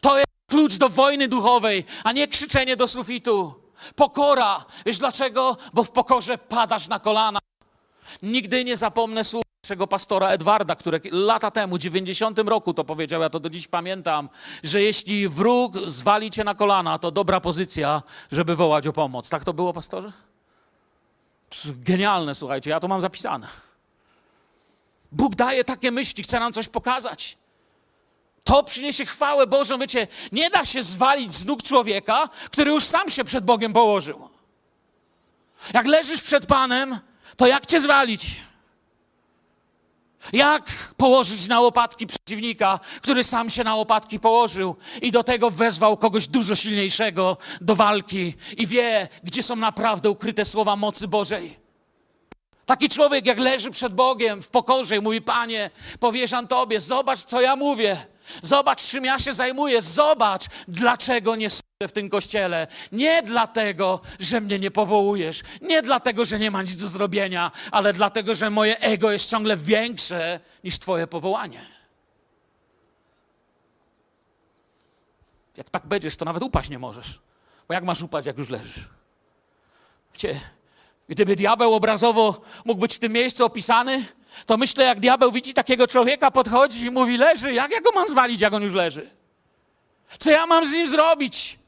[0.00, 3.54] To jest klucz do wojny duchowej, a nie krzyczenie do sufitu.
[3.94, 4.64] Pokora.
[4.86, 5.56] Wiesz dlaczego?
[5.72, 7.38] Bo w pokorze padasz na kolana.
[8.22, 13.22] Nigdy nie zapomnę słów naszego pastora Edwarda, który lata temu, w 90 roku to powiedział,
[13.22, 14.28] ja to do dziś pamiętam,
[14.62, 18.02] że jeśli wróg zwali cię na kolana, to dobra pozycja,
[18.32, 19.28] żeby wołać o pomoc.
[19.28, 20.12] Tak to było, pastorze?
[21.66, 23.48] Genialne, słuchajcie, ja to mam zapisane.
[25.12, 27.38] Bóg daje takie myśli, chce nam coś pokazać.
[28.44, 29.78] To przyniesie chwałę Bożą.
[29.78, 34.28] Wiecie, nie da się zwalić z nóg człowieka, który już sam się przed Bogiem położył.
[35.74, 36.98] Jak leżysz przed Panem,
[37.36, 38.45] to jak cię zwalić?
[40.32, 45.96] Jak położyć na łopatki przeciwnika, który sam się na łopatki położył i do tego wezwał
[45.96, 51.66] kogoś dużo silniejszego do walki i wie, gdzie są naprawdę ukryte słowa mocy Bożej?
[52.66, 57.40] Taki człowiek, jak leży przed Bogiem w pokorze i mówi: Panie, powierzam Tobie, zobacz, co
[57.40, 58.06] ja mówię.
[58.42, 59.82] Zobacz, czym ja się zajmuję.
[59.82, 62.66] Zobacz, dlaczego nie służę w tym kościele.
[62.92, 65.42] Nie dlatego, że mnie nie powołujesz.
[65.60, 69.56] Nie dlatego, że nie ma nic do zrobienia, ale dlatego, że moje ego jest ciągle
[69.56, 71.76] większe niż Twoje powołanie.
[75.56, 77.20] Jak tak będziesz, to nawet upaść nie możesz.
[77.68, 78.88] Bo jak masz upaść, jak już leżysz?
[80.12, 80.40] Wiecie,
[81.08, 84.04] gdyby diabeł obrazowo mógł być w tym miejscu opisany,
[84.46, 88.08] to myślę, jak diabeł widzi takiego człowieka, podchodzi i mówi: Leży, jak ja go mam
[88.08, 89.10] zwalić, jak on już leży?
[90.18, 91.58] Co ja mam z nim zrobić?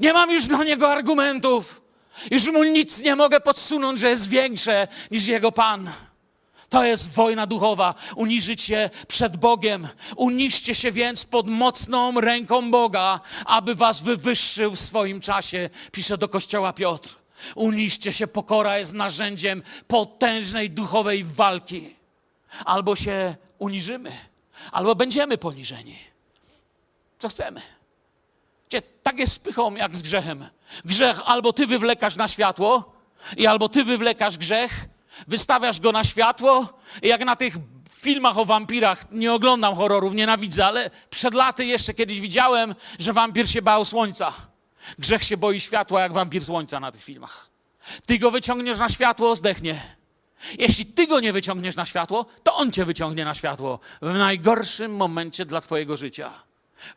[0.00, 1.82] Nie mam już dla niego argumentów.
[2.30, 5.90] Już mu nic nie mogę podsunąć, że jest większe niż jego Pan.
[6.68, 7.94] To jest wojna duchowa.
[8.16, 9.88] Uniżyć się przed Bogiem.
[10.16, 16.28] Uniżcie się więc pod mocną ręką Boga, aby was wywyższył w swoim czasie, pisze do
[16.28, 17.21] kościoła Piotr.
[17.54, 21.94] Uniszcie się, pokora jest narzędziem potężnej duchowej walki.
[22.64, 24.12] Albo się uniżymy,
[24.72, 25.98] albo będziemy poniżeni.
[27.18, 27.62] Co chcemy?
[28.68, 30.48] Gdzie tak jest z pychą jak z grzechem.
[30.84, 32.92] Grzech albo ty wywlekasz na światło,
[33.36, 34.84] i albo ty wywlekasz grzech,
[35.28, 37.56] wystawiasz go na światło, i jak na tych
[37.92, 43.48] filmach o wampirach, nie oglądam horrorów, nienawidzę, ale przed laty jeszcze kiedyś widziałem, że wampir
[43.48, 44.32] się bał słońca.
[44.98, 47.50] Grzech się boi światła jak wampir słońca na tych filmach.
[48.06, 49.96] Ty go wyciągniesz na światło, zdechnie.
[50.58, 54.96] Jeśli ty go nie wyciągniesz na światło, to on cię wyciągnie na światło w najgorszym
[54.96, 56.30] momencie dla twojego życia.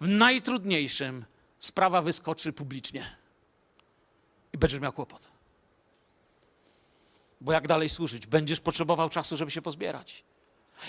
[0.02, 1.26] W najtrudniejszym
[1.60, 3.15] sprawa wyskoczy publicznie
[4.54, 5.28] i będziesz miał kłopot.
[7.41, 8.28] Bo jak dalej służyć?
[8.28, 10.24] Będziesz potrzebował czasu, żeby się pozbierać.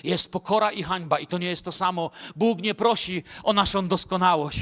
[0.05, 2.11] Jest pokora i hańba, i to nie jest to samo.
[2.37, 4.59] Bóg nie prosi o naszą doskonałość.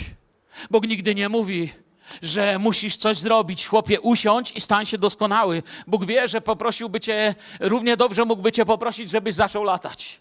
[0.71, 1.73] Bóg nigdy nie mówi,
[2.23, 3.67] że musisz coś zrobić.
[3.67, 5.63] Chłopie, usiądź i stań się doskonały.
[5.87, 10.21] Bóg wie, że poprosiłby cię, równie dobrze mógłby cię poprosić, żebyś zaczął latać.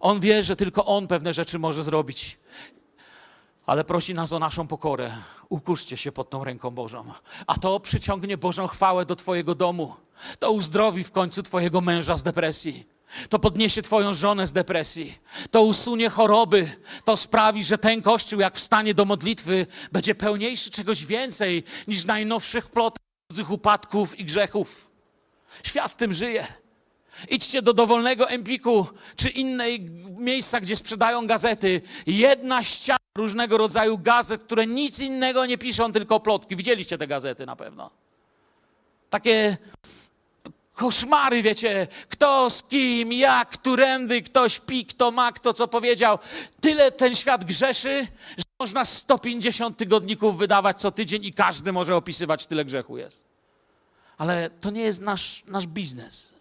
[0.00, 2.38] On wie, że tylko On pewne rzeczy może zrobić.
[3.66, 5.10] Ale prosi nas o naszą pokorę.
[5.48, 7.04] Ukurzcie się pod tą ręką Bożą.
[7.46, 9.96] A to przyciągnie Bożą chwałę do Twojego domu.
[10.38, 12.86] To uzdrowi w końcu Twojego męża z depresji.
[13.28, 15.18] To podniesie Twoją żonę z depresji.
[15.50, 16.70] To usunie choroby.
[17.04, 22.68] To sprawi, że ten kościół, jak wstanie do modlitwy, będzie pełniejszy czegoś więcej niż najnowszych
[22.68, 23.02] plotek,
[23.48, 24.90] upadków i grzechów.
[25.62, 26.46] Świat tym żyje.
[27.28, 31.82] Idźcie do dowolnego Empiku czy innej miejsca, gdzie sprzedają gazety.
[32.06, 36.56] Jedna ściana różnego rodzaju gazet, które nic innego nie piszą, tylko plotki.
[36.56, 37.90] Widzieliście te gazety na pewno.
[39.10, 39.56] Takie
[40.80, 46.18] koszmary, wiecie, kto z kim, jak, którędy, kto śpi, kto ma, kto co powiedział.
[46.60, 52.46] Tyle ten świat grzeszy, że można 150 tygodników wydawać co tydzień i każdy może opisywać,
[52.46, 53.24] tyle grzechu jest.
[54.18, 56.34] Ale to nie jest nasz, nasz biznes.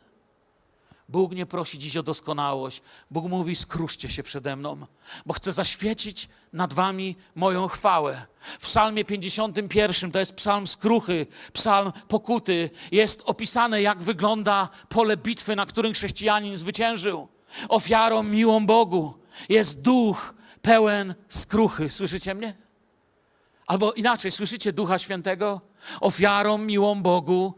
[1.09, 2.81] Bóg nie prosi dziś o doskonałość.
[3.11, 4.85] Bóg mówi: skruszcie się przede mną,
[5.25, 8.25] bo chcę zaświecić nad wami moją chwałę.
[8.39, 15.55] W Psalmie 51, to jest psalm skruchy, psalm pokuty, jest opisane, jak wygląda pole bitwy,
[15.55, 17.27] na którym chrześcijanin zwyciężył.
[17.69, 19.13] Ofiarą miłą Bogu
[19.49, 21.89] jest duch pełen skruchy.
[21.89, 22.53] Słyszycie mnie?
[23.67, 25.61] Albo inaczej, słyszycie Ducha Świętego?
[26.01, 27.53] Ofiarą miłą Bogu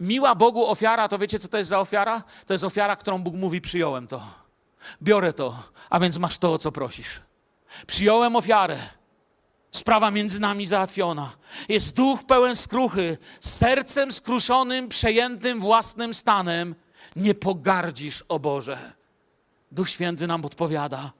[0.00, 2.22] Miła Bogu ofiara, to wiecie, co to jest za ofiara?
[2.46, 4.22] To jest ofiara, którą Bóg mówi: Przyjąłem to,
[5.02, 7.20] biorę to, a więc masz to, o co prosisz.
[7.86, 8.78] Przyjąłem ofiarę.
[9.70, 11.30] Sprawa między nami załatwiona.
[11.68, 16.74] Jest duch pełen skruchy, sercem skruszonym, przejętym własnym stanem.
[17.16, 18.78] Nie pogardzisz, o Boże.
[19.72, 21.12] Duch Święty nam odpowiada.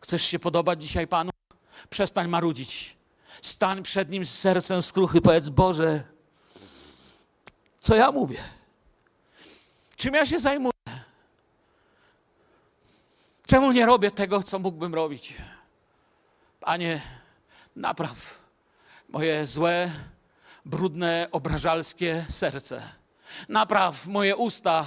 [0.00, 1.30] Chcesz się podobać dzisiaj Panu?
[1.90, 2.96] Przestań marudzić.
[3.42, 5.20] Stań przed Nim z sercem skruchy.
[5.20, 6.04] Powiedz, Boże,
[7.88, 8.38] co ja mówię?
[9.96, 10.72] Czym ja się zajmuję?
[13.46, 15.34] Czemu nie robię tego, co mógłbym robić?
[16.60, 17.00] Panie,
[17.76, 18.38] napraw
[19.08, 19.90] moje złe,
[20.64, 22.82] brudne, obrażalskie serce.
[23.48, 24.86] Napraw moje usta,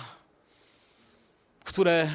[1.64, 2.10] które,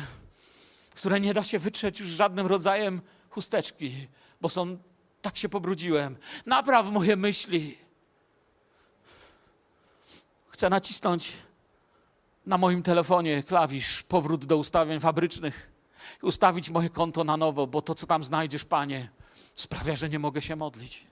[0.95, 4.09] które nie da się wytrzeć już żadnym rodzajem chusteczki,
[4.41, 4.79] bo są,
[5.23, 6.17] tak się pobrudziłem.
[6.47, 7.86] Napraw moje myśli
[10.57, 11.33] Chcę nacisnąć
[12.47, 15.73] na moim telefonie klawisz powrót do ustawień fabrycznych,
[16.23, 19.09] ustawić moje konto na nowo, bo to, co tam znajdziesz, Panie,
[19.55, 21.07] sprawia, że nie mogę się modlić.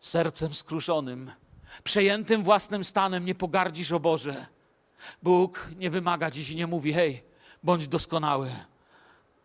[0.00, 1.30] Sercem skruszonym,
[1.84, 4.46] przejętym własnym stanem, nie pogardzisz o Boże.
[5.22, 7.22] Bóg nie wymaga dziś i nie mówi: hej,
[7.62, 8.50] bądź doskonały.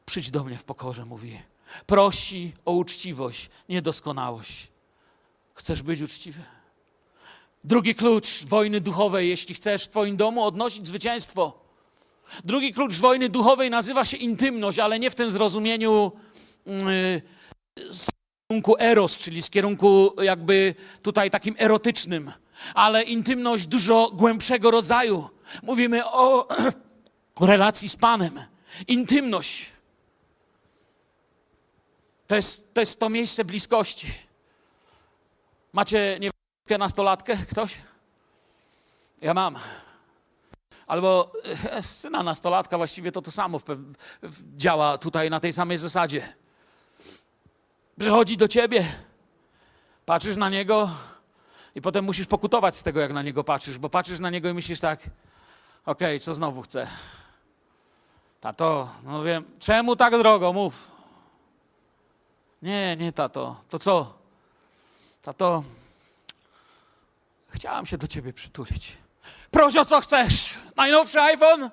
[0.05, 1.41] Przyjdź do mnie w pokorze, mówi.
[1.85, 4.71] Prosi o uczciwość, niedoskonałość.
[5.53, 6.43] Chcesz być uczciwy?
[7.63, 11.61] Drugi klucz wojny duchowej, jeśli chcesz w Twoim domu odnosić zwycięstwo.
[12.43, 16.11] Drugi klucz wojny duchowej nazywa się intymność, ale nie w tym zrozumieniu
[16.65, 17.21] yy,
[17.91, 18.09] z
[18.47, 22.31] kierunku eros, czyli z kierunku jakby tutaj takim erotycznym,
[22.73, 25.29] ale intymność dużo głębszego rodzaju.
[25.63, 26.47] Mówimy o,
[27.41, 28.39] relacji z Panem.
[28.87, 29.69] Intymność.
[32.27, 34.07] To jest, to jest to miejsce bliskości.
[35.73, 36.29] Macie, nie
[36.77, 37.77] nastolatkę ktoś?
[39.21, 39.55] Ja mam.
[40.87, 41.31] Albo
[41.65, 43.59] e, syna nastolatka, właściwie to to samo
[44.57, 46.33] działa tutaj na tej samej zasadzie.
[47.99, 48.85] Przychodzi do ciebie,
[50.05, 50.89] patrzysz na niego
[51.75, 54.53] i potem musisz pokutować z tego, jak na niego patrzysz, bo patrzysz na niego i
[54.53, 55.09] myślisz tak, okej,
[55.85, 56.87] okay, co znowu chcę?
[58.41, 60.91] Tato, no wiem, czemu tak drogo, mów.
[62.61, 64.13] Nie, nie, tato, to co?
[65.21, 65.63] Tato,
[67.51, 68.97] Chciałam się do ciebie przytulić.
[69.51, 70.59] Proś o co chcesz.
[70.75, 71.69] Najnowszy iPhone?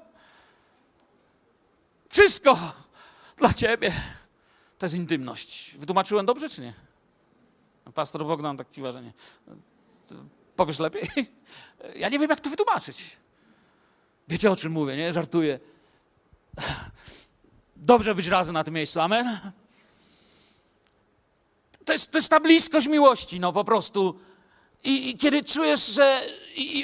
[2.11, 2.59] Wszystko
[3.37, 3.93] dla ciebie.
[4.79, 5.77] To jest intymność.
[5.77, 6.73] Wytłumaczyłem dobrze, czy nie?
[7.95, 9.13] Pastor Bogdan tak kiwa, że nie.
[10.57, 11.09] Powiesz lepiej?
[11.95, 13.17] Ja nie wiem, jak to wytłumaczyć.
[14.29, 15.13] Wiecie, o czym mówię, nie?
[15.13, 15.61] Żartuję.
[17.77, 19.01] Dobrze być razem na tym miejscu.
[19.01, 19.41] Amen?
[21.85, 24.21] To jest, to jest ta bliskość miłości, no po prostu
[24.85, 26.23] i, i kiedy czujesz, że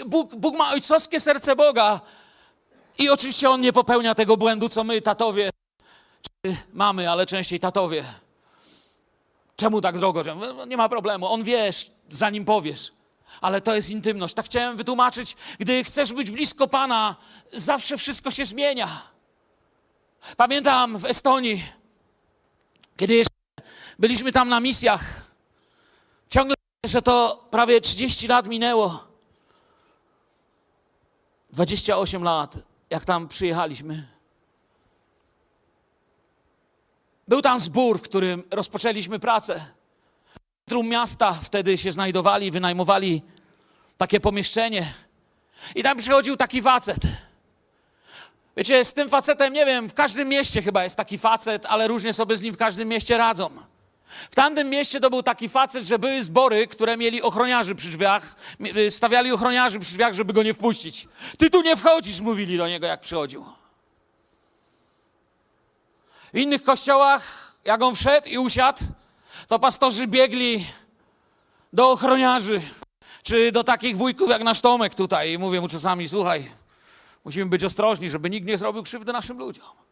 [0.07, 2.01] Bóg, Bóg ma ojcowskie serce Boga
[2.99, 5.51] i oczywiście On nie popełnia tego błędu, co my, tatowie,
[6.23, 8.05] czy mamy, ale częściej tatowie.
[9.57, 10.23] Czemu tak drogo?
[10.67, 12.93] Nie ma problemu, on wiesz, zanim powiesz.
[13.41, 14.35] Ale to jest intymność.
[14.35, 17.17] Tak chciałem wytłumaczyć, gdy chcesz być blisko Pana,
[17.53, 18.89] zawsze wszystko się zmienia.
[20.37, 21.65] Pamiętam w Estonii,
[22.97, 23.35] kiedy jeszcze
[23.99, 25.05] byliśmy tam na misjach,
[26.31, 26.55] ciągle,
[26.85, 29.05] że to prawie 30 lat minęło.
[31.53, 32.55] 28 lat,
[32.91, 34.09] jak tam przyjechaliśmy.
[37.29, 39.65] Był tam zbór, w którym rozpoczęliśmy pracę.
[40.27, 43.23] W centrum miasta wtedy się znajdowali, wynajmowali
[43.97, 44.95] takie pomieszczenie.
[45.75, 46.99] I tam przychodził taki facet.
[48.57, 52.13] Wiecie, z tym facetem, nie wiem, w każdym mieście chyba jest taki facet, ale różnie
[52.13, 53.51] sobie z nim w każdym mieście radzą.
[54.31, 58.37] W tamtym mieście to był taki facet, że były zbory, które mieli ochroniarzy przy drzwiach,
[58.77, 61.09] y, stawiali ochroniarzy przy drzwiach, żeby go nie wpuścić.
[61.39, 63.45] Ty tu nie wchodzisz, mówili do niego, jak przychodził.
[66.35, 68.85] W innych kościołach, jak on wszedł i usiadł,
[69.49, 70.67] to pastorzy biegli
[71.73, 72.61] do ochroniarzy,
[73.23, 76.51] czy do takich wujków jak nasz Tomek tutaj i mówię mu czasami, słuchaj,
[77.25, 79.84] musimy być ostrożni, żeby nikt nie zrobił krzywdy naszym ludziom.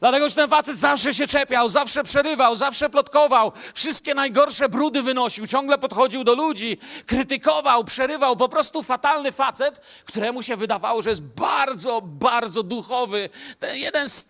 [0.00, 5.46] Dlatego, że ten facet zawsze się czepiał, zawsze przerywał, zawsze plotkował, wszystkie najgorsze brudy wynosił,
[5.46, 8.36] ciągle podchodził do ludzi, krytykował, przerywał.
[8.36, 13.30] Po prostu fatalny facet, któremu się wydawało, że jest bardzo, bardzo duchowy.
[13.58, 14.28] Ten jeden z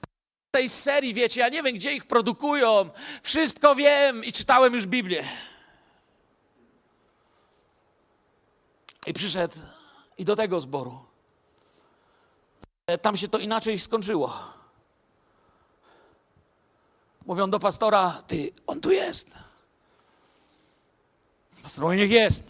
[0.51, 2.91] tej serii, wiecie, ja nie wiem, gdzie ich produkują.
[3.23, 5.25] Wszystko wiem i czytałem już Biblię.
[9.07, 9.57] I przyszedł
[10.19, 11.05] i do tego zboru.
[12.87, 14.58] E, Tam się to inaczej skończyło.
[17.29, 19.31] Mówią do pastora, ty, on tu jest.
[21.63, 22.45] Pastor, niech jest.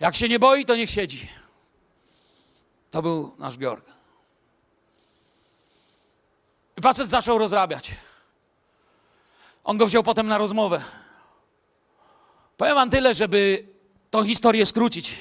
[0.00, 1.28] Jak się nie boi, to niech siedzi.
[2.90, 3.86] To był nasz Georg.
[6.76, 7.90] I facet zaczął rozrabiać.
[9.64, 10.82] On go wziął potem na rozmowę.
[12.56, 13.68] Powiem wam tyle, żeby
[14.10, 15.18] tą historię skrócić.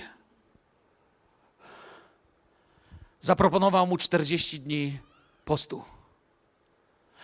[3.22, 5.00] Zaproponował mu 40 dni
[5.46, 6.01] postu.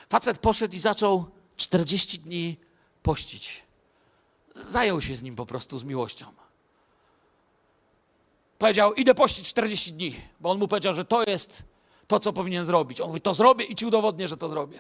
[0.10, 1.26] Facet poszedł i zaczął
[1.58, 2.58] 40 dni
[3.04, 3.64] pościć.
[4.56, 6.26] Zajął się z nim po prostu z miłością.
[8.58, 11.64] Powiedział, idę pościć 40 dni, bo on mu powiedział, że to jest
[12.08, 13.02] to, co powinien zrobić.
[13.02, 14.80] On mówi, to zrobię i ci udowodnię, że to zrobię.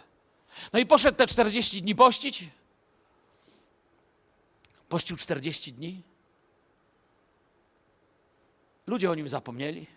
[0.73, 2.43] No i poszedł te 40 dni pościć.
[4.89, 6.03] Pościł 40 dni.
[8.87, 9.87] Ludzie o nim zapomnieli.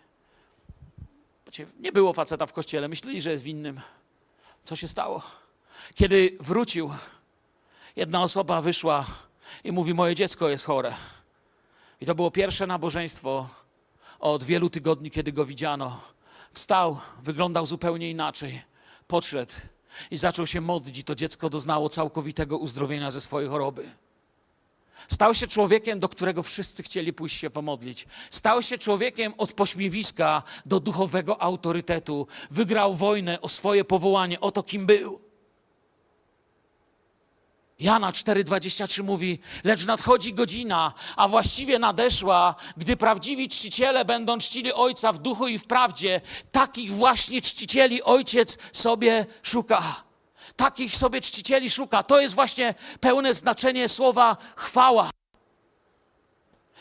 [1.45, 3.81] Wiecie, Nie było faceta w kościele, myśleli, że jest winnym.
[4.63, 5.21] Co się stało?
[5.95, 6.91] Kiedy wrócił,
[7.95, 9.05] jedna osoba wyszła
[9.63, 10.93] i mówi: Moje dziecko jest chore.
[12.01, 13.49] I to było pierwsze nabożeństwo
[14.19, 16.01] od wielu tygodni, kiedy go widziano.
[16.53, 18.61] Wstał, wyglądał zupełnie inaczej.
[19.07, 19.53] Podszedł
[20.11, 23.89] i zaczął się modlić, i to dziecko doznało całkowitego uzdrowienia ze swojej choroby.
[25.07, 28.05] Stał się człowiekiem, do którego wszyscy chcieli pójść się pomodlić.
[28.31, 32.27] Stał się człowiekiem od pośmiewiska do duchowego autorytetu.
[32.51, 35.31] Wygrał wojnę o swoje powołanie, o to, kim był.
[37.81, 45.13] Jana 4,23 mówi: Lecz nadchodzi godzina, a właściwie nadeszła, gdy prawdziwi czciciele będą czcili Ojca
[45.13, 46.21] w duchu i w prawdzie.
[46.51, 50.10] Takich właśnie czcicieli Ojciec sobie szuka.
[50.55, 52.03] Takich sobie czcicieli szuka.
[52.03, 55.09] To jest właśnie pełne znaczenie słowa chwała.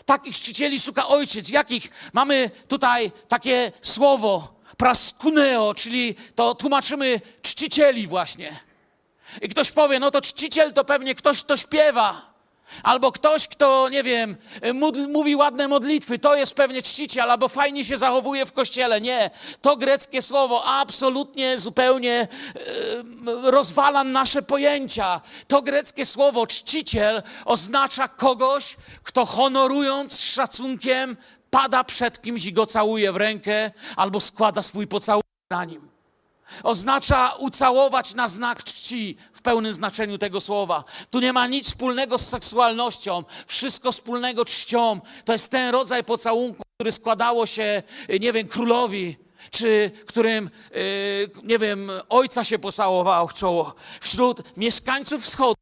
[0.07, 1.49] Takich czcicieli szuka ojciec.
[1.49, 1.91] Jakich?
[2.13, 8.61] Mamy tutaj takie słowo praskuneo, czyli to tłumaczymy czcicieli właśnie.
[9.43, 12.33] I ktoś powie, no to czciciel to pewnie ktoś, kto śpiewa.
[12.83, 14.37] Albo ktoś, kto, nie wiem,
[15.09, 19.01] mówi ładne modlitwy, to jest pewnie czciciel, albo fajnie się zachowuje w kościele.
[19.01, 19.31] Nie,
[19.63, 25.21] to greckie słowo absolutnie, zupełnie e, rozwala nasze pojęcia.
[25.49, 31.17] To greckie słowo czciciel oznacza kogoś, kto honorując szacunkiem
[31.51, 35.91] pada przed kimś i go całuje w rękę, albo składa swój pocałunek na nim.
[36.63, 40.85] Oznacza ucałować na znak czci w pełnym znaczeniu tego słowa.
[41.11, 45.01] Tu nie ma nic wspólnego z seksualnością, wszystko wspólnego czcią.
[45.25, 47.83] To jest ten rodzaj pocałunku, który składało się,
[48.21, 49.17] nie wiem, królowi,
[49.51, 53.75] czy którym, y, nie wiem, ojca się pocałowało w czoło.
[54.01, 55.55] Wśród mieszkańców wschodu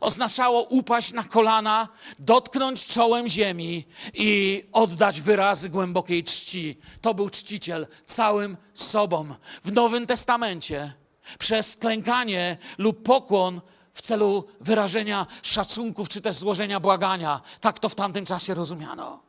[0.00, 3.84] oznaczało upaść na kolana, dotknąć czołem ziemi
[4.14, 6.78] i oddać wyrazy głębokiej czci.
[7.00, 9.34] To był czciciel całym sobą.
[9.64, 10.92] W Nowym Testamencie
[11.38, 13.60] przez klękanie lub pokłon
[13.94, 17.40] w celu wyrażenia szacunków czy też złożenia błagania.
[17.60, 19.22] Tak to w tamtym czasie rozumiano.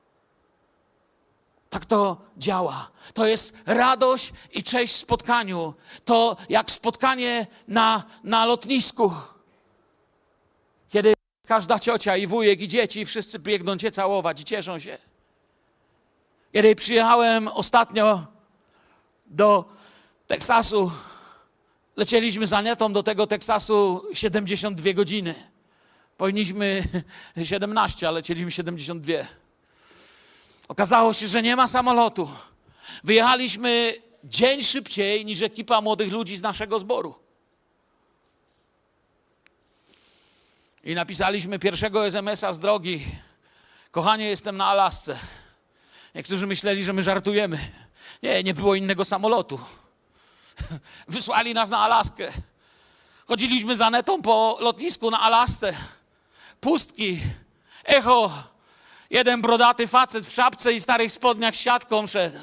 [1.70, 2.92] Tak to działa.
[3.14, 5.74] To jest radość i cześć spotkaniu.
[6.06, 9.12] To jak spotkanie na, na lotnisku.
[11.48, 14.98] Każda ciocia i wujek i dzieci, wszyscy biegną cię całować i cieszą się.
[16.54, 18.26] Kiedy przyjechałem ostatnio
[19.26, 19.66] do
[20.28, 20.92] Teksasu,
[21.98, 25.36] lecieliśmy z Anetą do tego Teksasu 72 godziny.
[26.18, 26.84] Powinniśmy
[27.44, 29.14] 17, ale lecieliśmy 72.
[30.68, 32.32] Okazało się, że nie ma samolotu.
[33.04, 33.94] Wyjechaliśmy
[34.24, 37.16] dzień szybciej niż ekipa młodych ludzi z naszego zboru.
[40.84, 43.06] I napisaliśmy pierwszego SMS-a z drogi.
[43.92, 45.20] Kochanie, jestem na Alasce.
[46.16, 47.60] Niektórzy myśleli, że my żartujemy.
[48.24, 49.60] Nie, nie było innego samolotu.
[51.08, 52.32] Wysłali nas na Alaskę.
[53.28, 55.74] Chodziliśmy za netą po lotnisku na Alasce.
[56.62, 57.20] Pustki,
[57.84, 58.32] echo.
[59.10, 62.40] Jeden brodaty facet w szapce i starych spodniach z siatką szedł.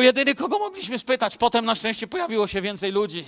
[0.00, 1.36] Jedyny, kogo mogliśmy spytać.
[1.36, 3.24] Potem na szczęście pojawiło się więcej ludzi.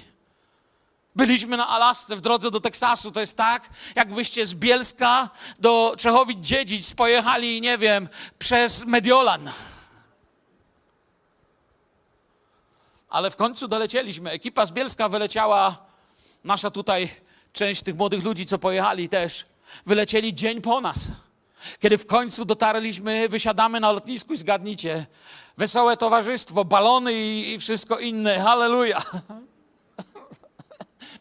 [1.16, 3.12] Byliśmy na Alasce w drodze do Teksasu.
[3.12, 8.08] To jest tak, jakbyście z Bielska do Czechowic-Dziedzic pojechali, nie wiem,
[8.38, 9.50] przez Mediolan.
[13.16, 14.30] Ale w końcu dolecieliśmy.
[14.30, 15.76] Ekipa z Bielska wyleciała,
[16.44, 17.08] nasza tutaj
[17.52, 19.44] część tych młodych ludzi, co pojechali też,
[19.86, 20.98] wylecieli dzień po nas.
[21.80, 25.06] Kiedy w końcu dotarliśmy, wysiadamy na lotnisku i zgadnijcie,
[25.56, 28.40] wesołe towarzystwo, balony i, i wszystko inne.
[28.40, 29.02] Halleluja!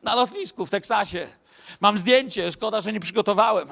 [0.04, 1.28] Na lotnisku w Teksasie.
[1.80, 3.70] Mam zdjęcie, szkoda, że nie przygotowałem.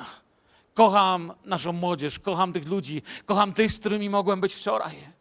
[0.74, 5.13] Kocham naszą młodzież, kocham tych ludzi, kocham tych, z którymi mogłem być wczoraj.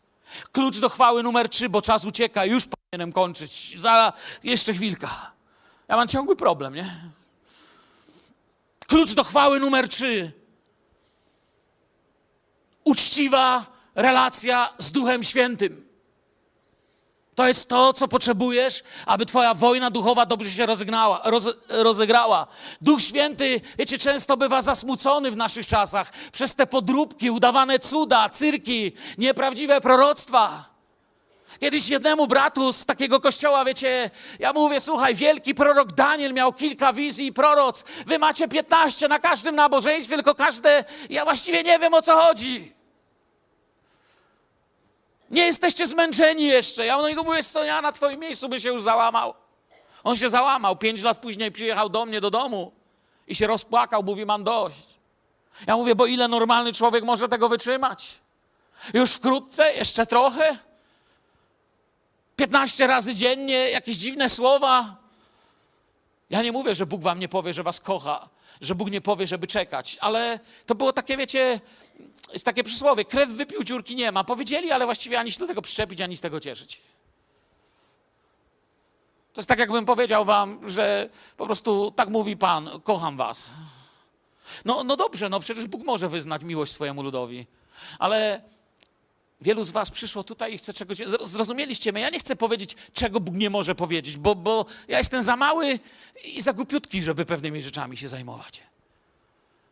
[0.53, 3.81] Klucz do chwały numer trzy, bo czas ucieka, już powinienem kończyć.
[3.81, 4.13] Za
[4.45, 5.33] jeszcze chwilka.
[5.89, 6.97] Ja mam ciągły problem, nie?
[8.87, 10.33] Klucz do chwały numer trzy.
[12.85, 15.92] Uczciwa relacja z Duchem Świętym.
[17.35, 22.47] To jest to, co potrzebujesz, aby Twoja wojna duchowa dobrze się rozegnała, roz, rozegrała.
[22.81, 28.93] Duch Święty, wiecie, często bywa zasmucony w naszych czasach przez te podróbki, udawane cuda, cyrki,
[29.19, 30.73] nieprawdziwe proroctwa.
[31.61, 36.93] Kiedyś jednemu bratu z takiego kościoła, wiecie, ja mówię, słuchaj, wielki prorok Daniel miał kilka
[36.93, 37.85] wizji i proroc.
[38.07, 42.82] Wy macie 15 na każdym nabożeństwie, tylko każde, ja właściwie nie wiem o co chodzi.
[45.33, 46.87] Nie jesteście zmęczeni jeszcze.
[46.87, 49.35] Ja do niego mówię, co ja na twoim miejscu by się już załamał.
[50.05, 50.77] On się załamał.
[50.77, 52.73] Pięć lat później przyjechał do mnie do domu
[53.29, 54.99] i się rozpłakał, mówi, mam dość.
[55.67, 58.09] Ja mówię, bo ile normalny człowiek może tego wytrzymać?
[58.95, 60.59] Już wkrótce, jeszcze trochę?
[62.37, 64.97] 15 razy dziennie, jakieś dziwne słowa.
[66.31, 68.29] Ja nie mówię, że Bóg wam nie powie, że was kocha,
[68.61, 71.61] że Bóg nie powie, żeby czekać, ale to było takie, wiecie,
[72.33, 74.25] jest takie przysłowie, krew wypił, dziurki nie ma.
[74.25, 76.81] Powiedzieli, ale właściwie ani się do tego przyczepić, ani z tego cieszyć.
[79.33, 83.51] To jest tak, jakbym powiedział wam, że po prostu tak mówi Pan, kocham was.
[84.65, 87.47] No, no dobrze, no przecież Bóg może wyznać miłość swojemu ludowi,
[87.99, 88.43] ale
[89.41, 90.99] wielu z was przyszło tutaj i chce czegoś...
[91.23, 92.03] Zrozumieliście mnie?
[92.03, 95.79] Ja nie chcę powiedzieć, czego Bóg nie może powiedzieć, bo, bo ja jestem za mały
[96.25, 98.63] i za głupiutki, żeby pewnymi rzeczami się zajmować.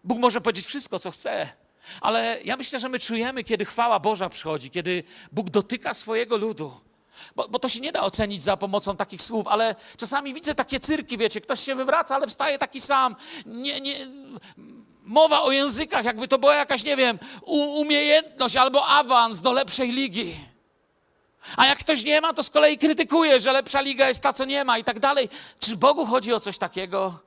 [0.04, 1.52] Bóg może powiedzieć wszystko, co chce,
[2.00, 6.80] ale ja myślę, że my czujemy, kiedy chwała Boża przychodzi, kiedy Bóg dotyka swojego ludu.
[7.36, 10.80] Bo, bo, to się nie da ocenić za pomocą takich słów, ale czasami widzę takie
[10.80, 13.16] cyrki, wiecie, ktoś się wywraca, ale wstaje taki sam.
[13.46, 14.08] Nie, nie,
[15.04, 20.34] mowa o językach, jakby to była jakaś, nie wiem, umiejętność albo awans do lepszej ligi.
[21.56, 24.44] A jak ktoś nie ma, to z kolei krytykuje, że lepsza liga jest ta, co
[24.44, 25.28] nie ma i tak dalej.
[25.60, 27.18] Czy Bogu chodzi o coś takiego?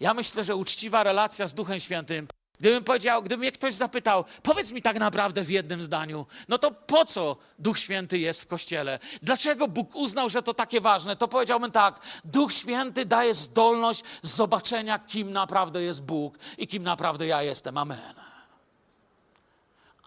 [0.00, 2.28] Ja myślę, że uczciwa relacja z Duchem Świętym
[2.60, 6.70] Gdybym powiedział, gdyby mnie ktoś zapytał, powiedz mi tak naprawdę w jednym zdaniu, no to
[6.70, 8.98] po co Duch Święty jest w Kościele?
[9.22, 11.16] Dlaczego Bóg uznał, że to takie ważne?
[11.16, 17.26] To powiedziałbym tak, Duch Święty daje zdolność zobaczenia, kim naprawdę jest Bóg i kim naprawdę
[17.26, 17.78] ja jestem.
[17.78, 18.14] Amen.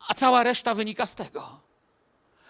[0.07, 1.59] A cała reszta wynika z tego.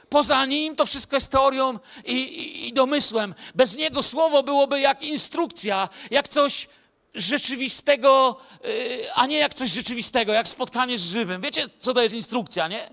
[0.10, 3.36] Poza nim to wszystko jest teorią i, i, i domysłem.
[3.56, 6.68] Bez niego słowo byłoby jak instrukcja, jak coś
[7.16, 11.42] rzeczywistego, y, a nie jak coś rzeczywistego, jak spotkanie z żywym.
[11.42, 12.90] Wiecie, co to jest instrukcja, nie?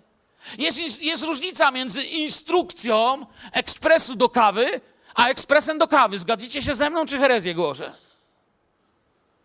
[0.59, 4.81] Jest, jest różnica między instrukcją ekspresu do kawy,
[5.14, 6.18] a ekspresem do kawy.
[6.18, 7.95] Zgadzicie się ze mną, czy herezję głoszę?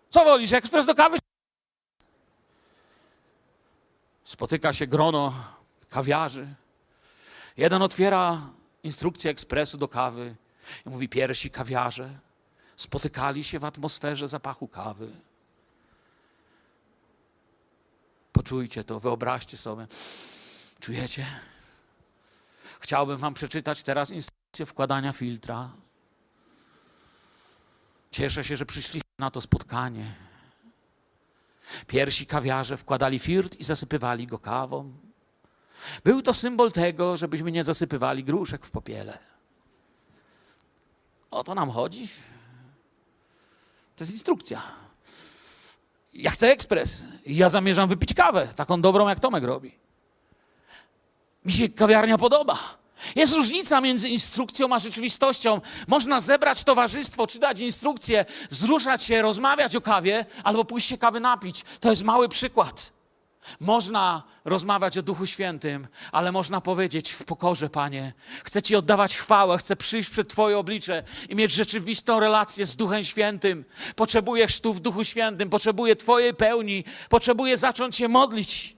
[0.09, 1.17] Co wolisz, ekspres do kawy?
[4.23, 5.33] Spotyka się grono
[5.89, 6.47] kawiarzy.
[7.57, 8.41] Jeden otwiera
[8.83, 10.35] instrukcję ekspresu do kawy
[10.85, 12.09] i mówi pierwsi kawiarze
[12.75, 15.09] spotykali się w atmosferze zapachu kawy.
[18.31, 19.87] Poczujcie to, wyobraźcie sobie.
[20.79, 21.25] Czujecie?
[22.79, 25.69] Chciałbym Wam przeczytać teraz instrukcję wkładania filtra.
[28.11, 30.05] Cieszę się, że przyszliście na to spotkanie.
[31.87, 34.93] Pierwsi kawiarze wkładali firt i zasypywali go kawą.
[36.03, 39.19] Był to symbol tego, żebyśmy nie zasypywali gruszek w popiele.
[41.31, 42.07] O to nam chodzi.
[43.95, 44.61] To jest instrukcja.
[46.13, 47.03] Ja chcę ekspres.
[47.25, 49.71] Ja zamierzam wypić kawę, taką dobrą, jak Tomek robi.
[51.45, 52.59] Mi się kawiarnia podoba.
[53.15, 55.61] Jest różnica między instrukcją a rzeczywistością.
[55.87, 61.19] Można zebrać towarzystwo, czy dać instrukcję, wzruszać się, rozmawiać o kawie, albo pójść się kawy
[61.19, 61.63] napić.
[61.79, 62.94] To jest mały przykład.
[63.59, 69.57] Można rozmawiać o Duchu Świętym, ale można powiedzieć w pokorze, Panie, chcę Ci oddawać chwałę,
[69.57, 73.65] chcę przyjść przed Twoje oblicze i mieć rzeczywistą relację z Duchem Świętym.
[73.95, 78.75] Potrzebuję chrztu w Duchu Świętym, potrzebuję Twojej pełni, potrzebuję zacząć się modlić.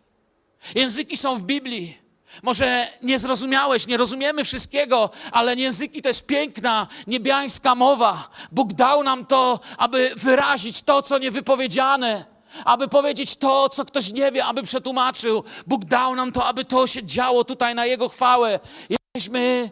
[0.76, 2.08] Języki są w Biblii.
[2.44, 8.30] Może nie zrozumiałeś, nie rozumiemy wszystkiego, ale języki to jest piękna, niebiańska mowa.
[8.52, 14.32] Bóg dał nam to, aby wyrazić to, co niewypowiedziane, aby powiedzieć to, co ktoś nie
[14.32, 15.44] wie, aby przetłumaczył.
[15.68, 18.60] Bóg dał nam to, aby to się działo tutaj na Jego chwałę.
[18.90, 19.72] Jesteśmy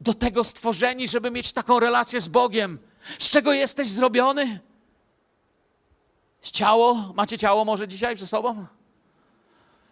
[0.00, 2.78] do tego stworzeni, żeby mieć taką relację z Bogiem.
[3.18, 4.60] Z czego jesteś zrobiony?
[6.40, 7.12] Z ciało?
[7.14, 8.66] Macie ciało może dzisiaj przy sobą?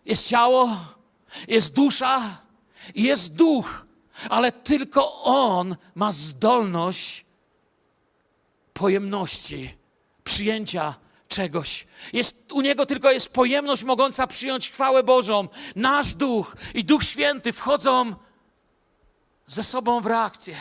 [0.05, 0.69] Jest ciało,
[1.49, 2.23] jest dusza
[2.95, 3.87] jest duch,
[4.31, 7.25] ale tylko On ma zdolność
[8.73, 9.75] pojemności,
[10.25, 10.95] przyjęcia
[11.31, 11.87] czegoś.
[12.13, 15.49] Jest, u Niego tylko jest pojemność mogąca przyjąć chwałę Bożą.
[15.77, 18.15] Nasz duch i Duch Święty wchodzą
[19.47, 20.57] ze sobą w reakcję.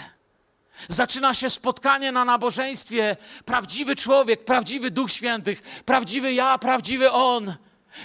[0.87, 3.17] Zaczyna się spotkanie na nabożeństwie.
[3.45, 7.55] Prawdziwy człowiek, prawdziwy Duch Świętych, prawdziwy ja, prawdziwy On.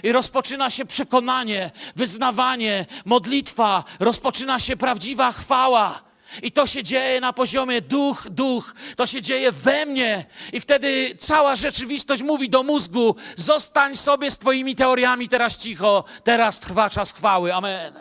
[0.03, 6.01] I rozpoczyna się przekonanie, wyznawanie, modlitwa, rozpoczyna się prawdziwa chwała.
[6.43, 10.25] I to się dzieje na poziomie duch, duch, to się dzieje we mnie.
[10.53, 16.59] I wtedy cała rzeczywistość mówi do mózgu: zostań sobie z Twoimi teoriami teraz cicho, teraz
[16.59, 17.53] trwa czas chwały.
[17.53, 17.93] Amen.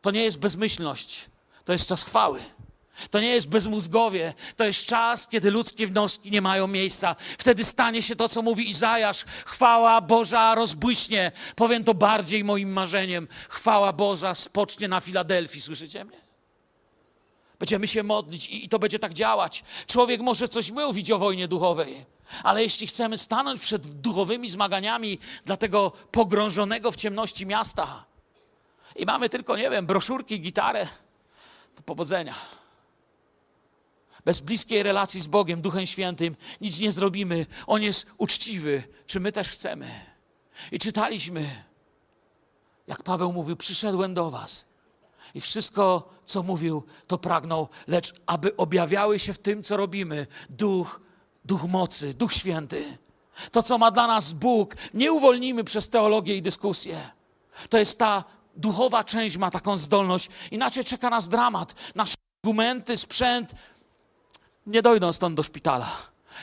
[0.00, 1.26] To nie jest bezmyślność,
[1.64, 2.40] to jest czas chwały.
[3.10, 7.16] To nie jest bezmózgowie, to jest czas, kiedy ludzkie wnioski nie mają miejsca.
[7.38, 9.24] Wtedy stanie się to, co mówi Izajasz.
[9.44, 11.32] Chwała Boża rozbłyśnie.
[11.56, 13.28] Powiem to bardziej moim marzeniem.
[13.48, 15.60] Chwała Boża spocznie na Filadelfii.
[15.60, 16.23] Słyszycie mnie?
[17.58, 19.64] Będziemy się modlić i, i to będzie tak działać.
[19.86, 22.06] Człowiek może coś mówić o wojnie duchowej,
[22.42, 28.04] ale jeśli chcemy stanąć przed duchowymi zmaganiami dla tego pogrążonego w ciemności miasta
[28.96, 30.86] i mamy tylko, nie wiem, broszurki, gitarę,
[31.74, 32.34] to powodzenia.
[34.24, 37.46] Bez bliskiej relacji z Bogiem, Duchem Świętym, nic nie zrobimy.
[37.66, 38.82] On jest uczciwy.
[39.06, 40.00] Czy my też chcemy?
[40.72, 41.64] I czytaliśmy,
[42.86, 44.66] jak Paweł mówił: Przyszedłem do Was.
[45.34, 51.00] I wszystko, co mówił, to pragnął, lecz aby objawiały się w tym, co robimy, duch,
[51.44, 52.98] duch mocy, duch święty.
[53.50, 57.10] To, co ma dla nas Bóg, nie uwolnimy przez teologię i dyskusję.
[57.68, 58.24] To jest ta
[58.56, 60.28] duchowa część, ma taką zdolność.
[60.50, 61.74] Inaczej czeka nas dramat.
[61.94, 63.54] Nasze argumenty, sprzęt
[64.66, 65.88] nie dojdą stąd do szpitala.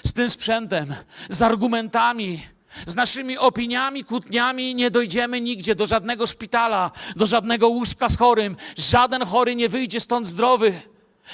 [0.06, 0.96] Z tym sprzętem,
[1.30, 2.44] z argumentami,
[2.88, 8.58] z naszymi opiniami, kłótniami nie dojdziemy nigdzie, do żadnego szpitala, do żadnego łóżka z chorym.
[8.78, 10.74] Żaden chory nie wyjdzie stąd zdrowy.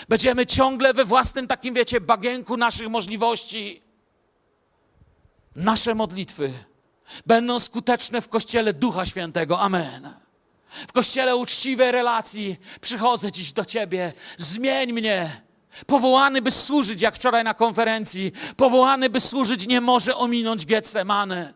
[0.09, 3.81] Będziemy ciągle we własnym takim, wiecie, bagienku naszych możliwości.
[5.55, 6.53] Nasze modlitwy
[7.25, 9.59] będą skuteczne w Kościele Ducha Świętego.
[9.59, 10.13] Amen.
[10.87, 14.13] W Kościele uczciwej relacji przychodzę dziś do Ciebie.
[14.37, 15.46] Zmień mnie.
[15.85, 18.31] Powołany, by służyć, jak wczoraj na konferencji.
[18.57, 21.53] Powołany, by służyć, nie może ominąć Getsemane.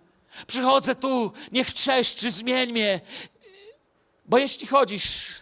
[0.48, 3.02] Przychodzę tu, niech czeszczy, zmień mnie.
[4.26, 5.36] Bo jeśli chodzisz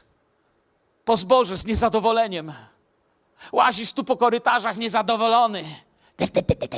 [1.06, 2.54] po zboże z niezadowoleniem,
[3.52, 5.64] łazisz tu po korytarzach niezadowolony,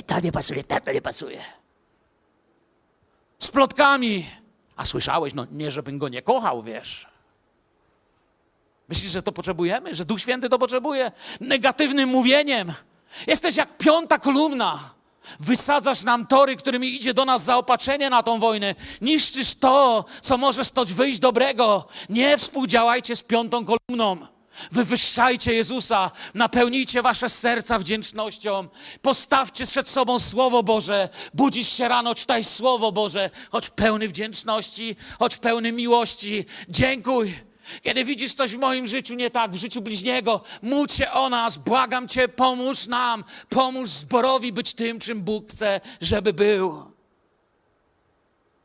[0.07, 1.41] to nie pasuje, to nie pasuje.
[3.39, 4.25] Z plotkami.
[4.75, 7.10] A słyszałeś, no nie, żebym go nie kochał, wiesz.
[8.91, 9.95] Myślisz, że to potrzebujemy?
[9.95, 11.11] Że Duch Święty to potrzebuje?
[11.41, 12.73] Negatywnym mówieniem.
[13.27, 14.79] Jesteś jak piąta kolumna.
[15.39, 18.75] Wysadzasz nam tory, którymi idzie do nas zaopatrzenie na tą wojnę.
[19.01, 21.87] Niszczysz to, co może stać wyjść dobrego.
[22.09, 24.17] Nie współdziałajcie z piątą kolumną.
[24.71, 28.67] Wywyższajcie Jezusa, napełnijcie wasze serca wdzięcznością,
[29.01, 35.37] postawcie przed sobą Słowo Boże, budzisz się rano, czytaj Słowo Boże, choć pełny wdzięczności, choć
[35.37, 36.45] pełny miłości.
[36.69, 37.50] Dziękuj.
[37.81, 41.57] Kiedy widzisz coś w moim życiu nie tak, w życiu bliźniego, módl się o nas,
[41.57, 46.91] błagam Cię, pomóż nam, pomóż zborowi być tym, czym Bóg chce, żeby był.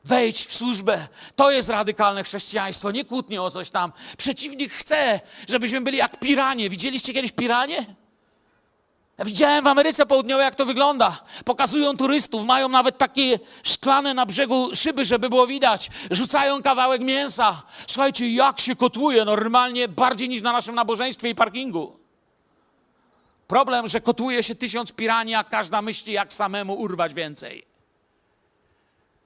[0.04, 1.08] Wejdź w służbę.
[1.36, 3.92] To jest radykalne chrześcijaństwo, nie kłótnie o coś tam.
[4.18, 6.70] Przeciwnik chce, żebyśmy byli jak piranie.
[6.70, 7.86] Widzieliście kiedyś piranie?
[9.24, 11.20] Widziałem w Ameryce Południowej, jak to wygląda.
[11.44, 15.90] Pokazują turystów, mają nawet takie szklane na brzegu szyby, żeby było widać.
[16.10, 17.62] Rzucają kawałek mięsa.
[17.86, 21.96] Słuchajcie, jak się kotłuje normalnie, bardziej niż na naszym nabożeństwie i parkingu.
[23.48, 27.64] Problem, że kotłuje się tysiąc piranii, a każda myśli, jak samemu urwać więcej.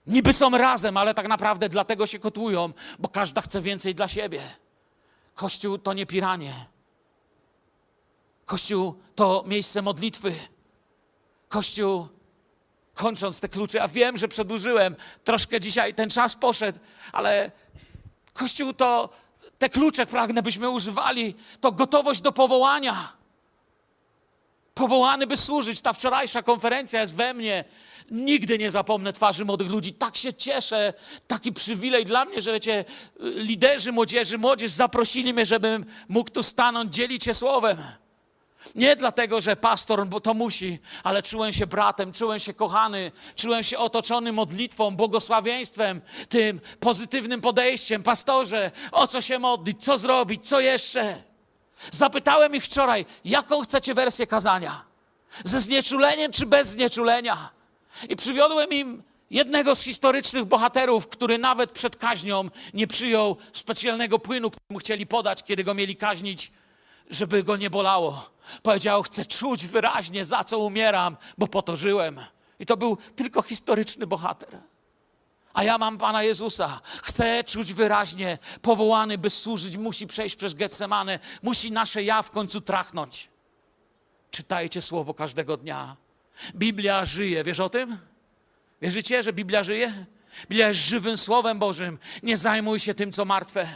[0.07, 4.41] Niby są razem, ale tak naprawdę dlatego się kotłują, bo każda chce więcej dla siebie.
[5.35, 6.53] Kościół to nie piranie.
[8.51, 10.33] Kościół to miejsce modlitwy.
[11.49, 12.09] Kościół,
[12.95, 16.79] kończąc te klucze, ja wiem, że przedłużyłem, troszkę dzisiaj ten czas poszedł,
[17.13, 17.51] ale
[18.33, 19.09] Kościół to
[19.59, 23.13] te klucze pragnę, byśmy używali, to gotowość do powołania.
[24.75, 25.81] Powołany, by służyć.
[25.81, 27.65] Ta wczorajsza konferencja jest we mnie.
[28.11, 29.93] Nigdy nie zapomnę twarzy młodych ludzi.
[29.93, 30.95] Tak się cieszę.
[31.27, 32.85] Taki przywilej dla mnie, że wiecie,
[33.21, 37.77] liderzy młodzieży, młodzież zaprosili mnie, żebym mógł tu stanąć, dzielić się słowem.
[38.75, 43.63] Nie dlatego, że pastor, bo to musi, ale czułem się bratem, czułem się kochany, czułem
[43.63, 48.03] się otoczony modlitwą, błogosławieństwem, tym pozytywnym podejściem.
[48.03, 51.23] Pastorze, o co się modlić, co zrobić, co jeszcze?
[51.91, 54.85] Zapytałem ich wczoraj, jaką chcecie wersję kazania?
[55.45, 57.51] Ze znieczuleniem czy bez znieczulenia?
[58.09, 64.51] I przywiodłem im jednego z historycznych bohaterów, który nawet przed kaźnią nie przyjął specjalnego płynu,
[64.51, 66.53] który mu chcieli podać, kiedy go mieli kaźnić,
[67.11, 68.31] żeby go nie bolało.
[68.63, 72.21] Powiedział, chcę czuć wyraźnie, za co umieram, bo po to żyłem.
[72.59, 74.59] I to był tylko historyczny bohater.
[75.53, 76.81] A ja mam Pana Jezusa.
[77.03, 82.61] Chcę czuć wyraźnie, powołany, by służyć, musi przejść przez Getsemanę, musi nasze ja w końcu
[82.61, 83.29] trachnąć.
[84.31, 85.97] Czytajcie słowo każdego dnia.
[86.55, 87.99] Biblia żyje, wiesz o tym?
[88.83, 90.07] Wierzycie, że Biblia żyje?
[90.43, 91.99] Biblia jest żywym Słowem Bożym.
[92.23, 93.69] Nie zajmuj się tym, co martwe.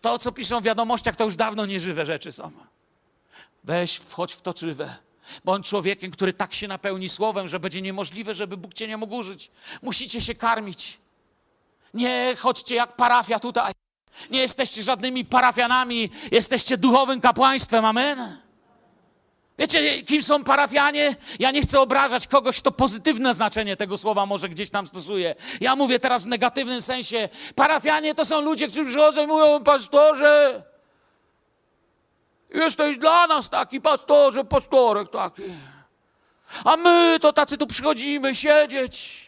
[0.00, 2.52] To, co piszą w wiadomościach, to już dawno nieżywe rzeczy są.
[3.64, 4.96] Weź, wchodź w to żywe.
[5.44, 9.14] Bądź człowiekiem, który tak się napełni słowem, że będzie niemożliwe, żeby Bóg cię nie mógł
[9.14, 9.50] użyć.
[9.82, 10.98] Musicie się karmić.
[11.94, 13.72] Nie chodźcie jak parafia tutaj.
[14.30, 17.84] Nie jesteście żadnymi parafianami, jesteście duchowym kapłaństwem.
[17.84, 18.36] Amen.
[19.58, 21.16] Wiecie, kim są parafianie?
[21.38, 25.34] Ja nie chcę obrażać kogoś, kto pozytywne znaczenie tego słowa może gdzieś tam stosuje.
[25.60, 27.28] Ja mówię teraz w negatywnym sensie.
[27.54, 30.62] Parafianie to są ludzie, którzy przychodzą i mówią, pastorze,
[32.54, 35.42] jesteś dla nas taki pastorze, pastorek taki.
[36.64, 39.24] A my to tacy tu przychodzimy siedzieć.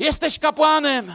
[0.00, 1.12] Jesteś kapłanem.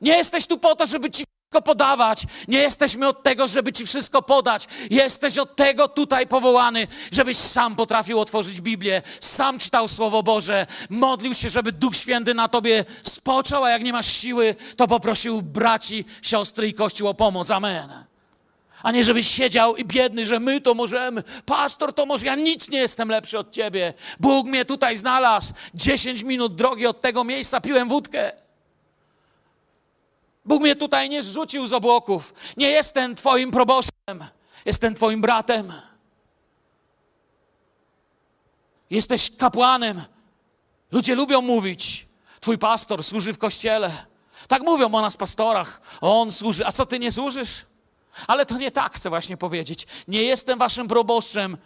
[0.00, 2.22] Nie jesteś tu po to, żeby ci wszystko podawać.
[2.48, 4.66] Nie jesteśmy od tego, żeby ci wszystko podać.
[4.90, 11.34] Jesteś od tego tutaj powołany, żebyś sam potrafił otworzyć Biblię, sam czytał Słowo Boże, modlił
[11.34, 16.04] się, żeby Duch Święty na tobie spoczął, a jak nie masz siły, to poprosił braci,
[16.22, 17.50] siostry i Kościół o pomoc.
[17.50, 18.13] Amen.
[18.84, 21.22] A nie żebyś siedział i biedny, że my to możemy.
[21.46, 23.94] Pastor to może, ja nic nie jestem lepszy od ciebie.
[24.20, 25.52] Bóg mnie tutaj znalazł.
[25.74, 28.32] Dziesięć minut drogi od tego miejsca piłem wódkę.
[30.44, 32.34] Bóg mnie tutaj nie zrzucił z obłoków.
[32.56, 34.24] Nie jestem Twoim proboszczem,
[34.64, 35.72] jestem Twoim bratem.
[38.90, 40.02] Jesteś kapłanem.
[40.92, 42.06] Ludzie lubią mówić,
[42.40, 43.90] Twój pastor służy w kościele.
[44.48, 45.80] Tak mówią o nas pastorach.
[46.00, 47.66] On służy, a co Ty nie służysz?
[48.26, 49.86] Ale to nie tak chcę właśnie powiedzieć.
[50.08, 51.56] Nie jestem Waszym proboszczem.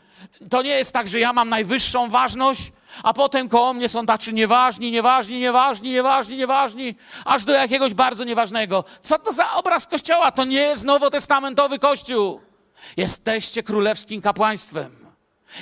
[0.51, 2.73] To nie jest tak, że ja mam najwyższą ważność,
[3.03, 6.95] a potem koło mnie są tacy nieważni, nieważni, nieważni, nieważni, nieważni,
[7.25, 8.85] aż do jakiegoś bardzo nieważnego.
[9.03, 10.33] Co to za obraz Kościoła?
[10.33, 12.41] To nie jest nowotestamentowy Kościół.
[12.97, 14.99] Jesteście królewskim kapłaństwem.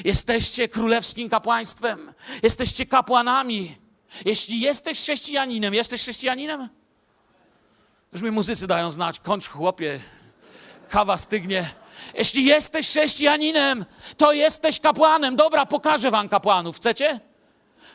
[0.05, 2.12] Jesteście królewskim kapłaństwem.
[2.43, 3.76] Jesteście kapłanami.
[4.24, 6.68] Jeśli jesteś chrześcijaninem, jesteś chrześcijaninem?
[8.12, 10.01] Już mi muzycy dają znać, kończ chłopie,
[10.89, 11.70] kawa stygnie.
[12.14, 13.84] Jeśli jesteś chrześcijaninem,
[14.16, 15.37] to jesteś kapłanem.
[15.37, 16.76] Dobra, pokażę wam kapłanów.
[16.76, 17.20] Chcecie?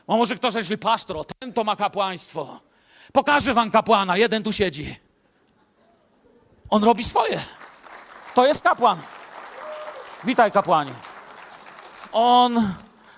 [0.07, 2.59] Bo może ktoś myśli, pastor, ten to ma kapłaństwo.
[3.13, 4.17] Pokażę wam kapłana.
[4.17, 4.95] Jeden tu siedzi.
[6.69, 7.43] On robi swoje.
[8.35, 8.97] To jest kapłan.
[10.23, 10.91] Witaj, kapłanie.
[12.11, 12.73] On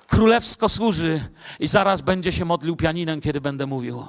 [0.08, 4.06] królewsko służy i zaraz będzie się modlił pianinem, kiedy będę mówił.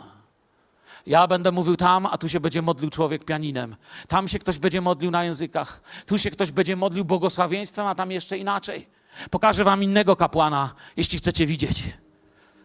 [1.06, 3.76] Ja będę mówił tam, a tu się będzie modlił człowiek pianinem.
[4.08, 5.82] Tam się ktoś będzie modlił na językach.
[6.06, 8.86] Tu się ktoś będzie modlił błogosławieństwem, a tam jeszcze inaczej.
[9.30, 11.82] Pokażę wam innego kapłana, jeśli chcecie widzieć.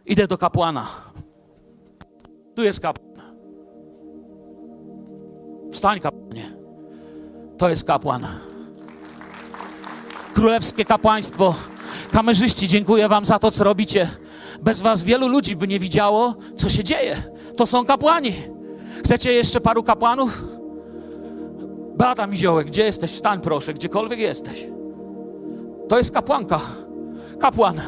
[0.06, 0.88] Idę do kapłana.
[2.56, 3.10] Tu jest kapłan.
[5.74, 6.52] Wstań, kapłanie.
[7.58, 8.28] To jest kapłan.
[10.34, 11.56] Królewskie kapłaństwo.
[12.12, 14.10] Kamerzyści, dziękuję wam za to, co robicie.
[14.62, 17.24] Bez was wielu ludzi by nie widziało, co się dzieje.
[17.60, 18.34] To są kapłani.
[19.04, 20.44] Chcecie jeszcze paru kapłanów?
[21.98, 23.12] Beata Miziołek, gdzie jesteś?
[23.12, 24.68] Wstań proszę, gdziekolwiek jesteś.
[25.90, 26.60] To jest kapłanka.
[27.40, 27.82] Kapłan.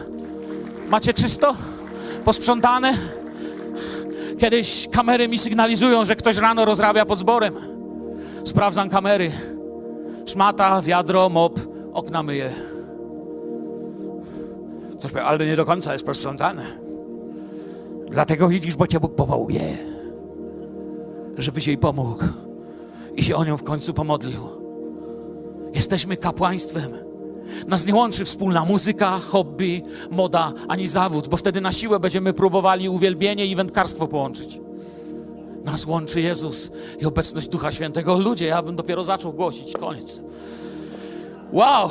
[0.90, 1.56] Macie czysto?
[2.26, 2.94] Posprzątane?
[4.40, 7.54] Kiedyś kamery mi sygnalizują, że ktoś rano rozrabia pod zborem.
[8.44, 9.32] Sprawdzam kamery.
[10.26, 11.60] Szmata, wiadro, mop,
[11.94, 12.54] okna myje.
[15.00, 16.81] Ktoś ale nie do końca jest posprzątane.
[18.12, 19.78] Dlatego widzisz, bo cię Bóg powołuje.
[21.38, 22.24] Żebyś jej pomógł
[23.16, 24.42] i się o nią w końcu pomodlił.
[25.74, 26.92] Jesteśmy kapłaństwem.
[27.68, 32.90] Nas nie łączy wspólna muzyka, hobby, moda, ani zawód, bo wtedy na siłę będziemy próbowali
[32.90, 34.60] uwielbienie i wędkarstwo połączyć.
[35.66, 38.20] Nas łączy Jezus i obecność Ducha Świętego.
[38.20, 39.74] Ludzie, ja bym dopiero zaczął głosić.
[39.74, 40.22] Koniec.
[41.52, 41.90] Wow!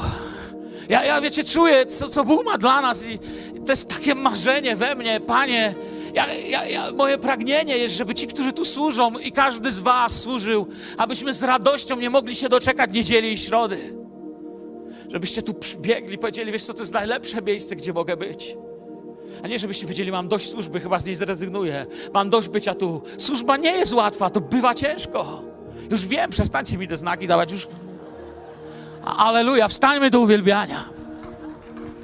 [0.89, 3.19] Ja, ja wiecie, czuję, co, co Bóg ma dla nas i
[3.67, 5.75] to jest takie marzenie we mnie, Panie.
[6.15, 10.21] Ja, ja, ja, moje pragnienie jest, żeby ci, którzy tu służą i każdy z was
[10.21, 10.67] służył,
[10.99, 13.95] abyśmy z radością nie mogli się doczekać niedzieli i środy.
[15.13, 18.57] Żebyście tu przybiegli, powiedzieli, wiesz co, to jest najlepsze miejsce, gdzie mogę być.
[19.43, 21.87] A nie, żebyście powiedzieli, mam dość służby, chyba z niej zrezygnuję.
[22.15, 23.03] Mam dość bycia tu.
[23.19, 25.43] Służba nie jest łatwa, to bywa ciężko.
[25.91, 27.69] Już wiem, przestańcie mi te znaki dawać, już...
[29.05, 31.00] Aleluja, wstańmy do uwielbiania.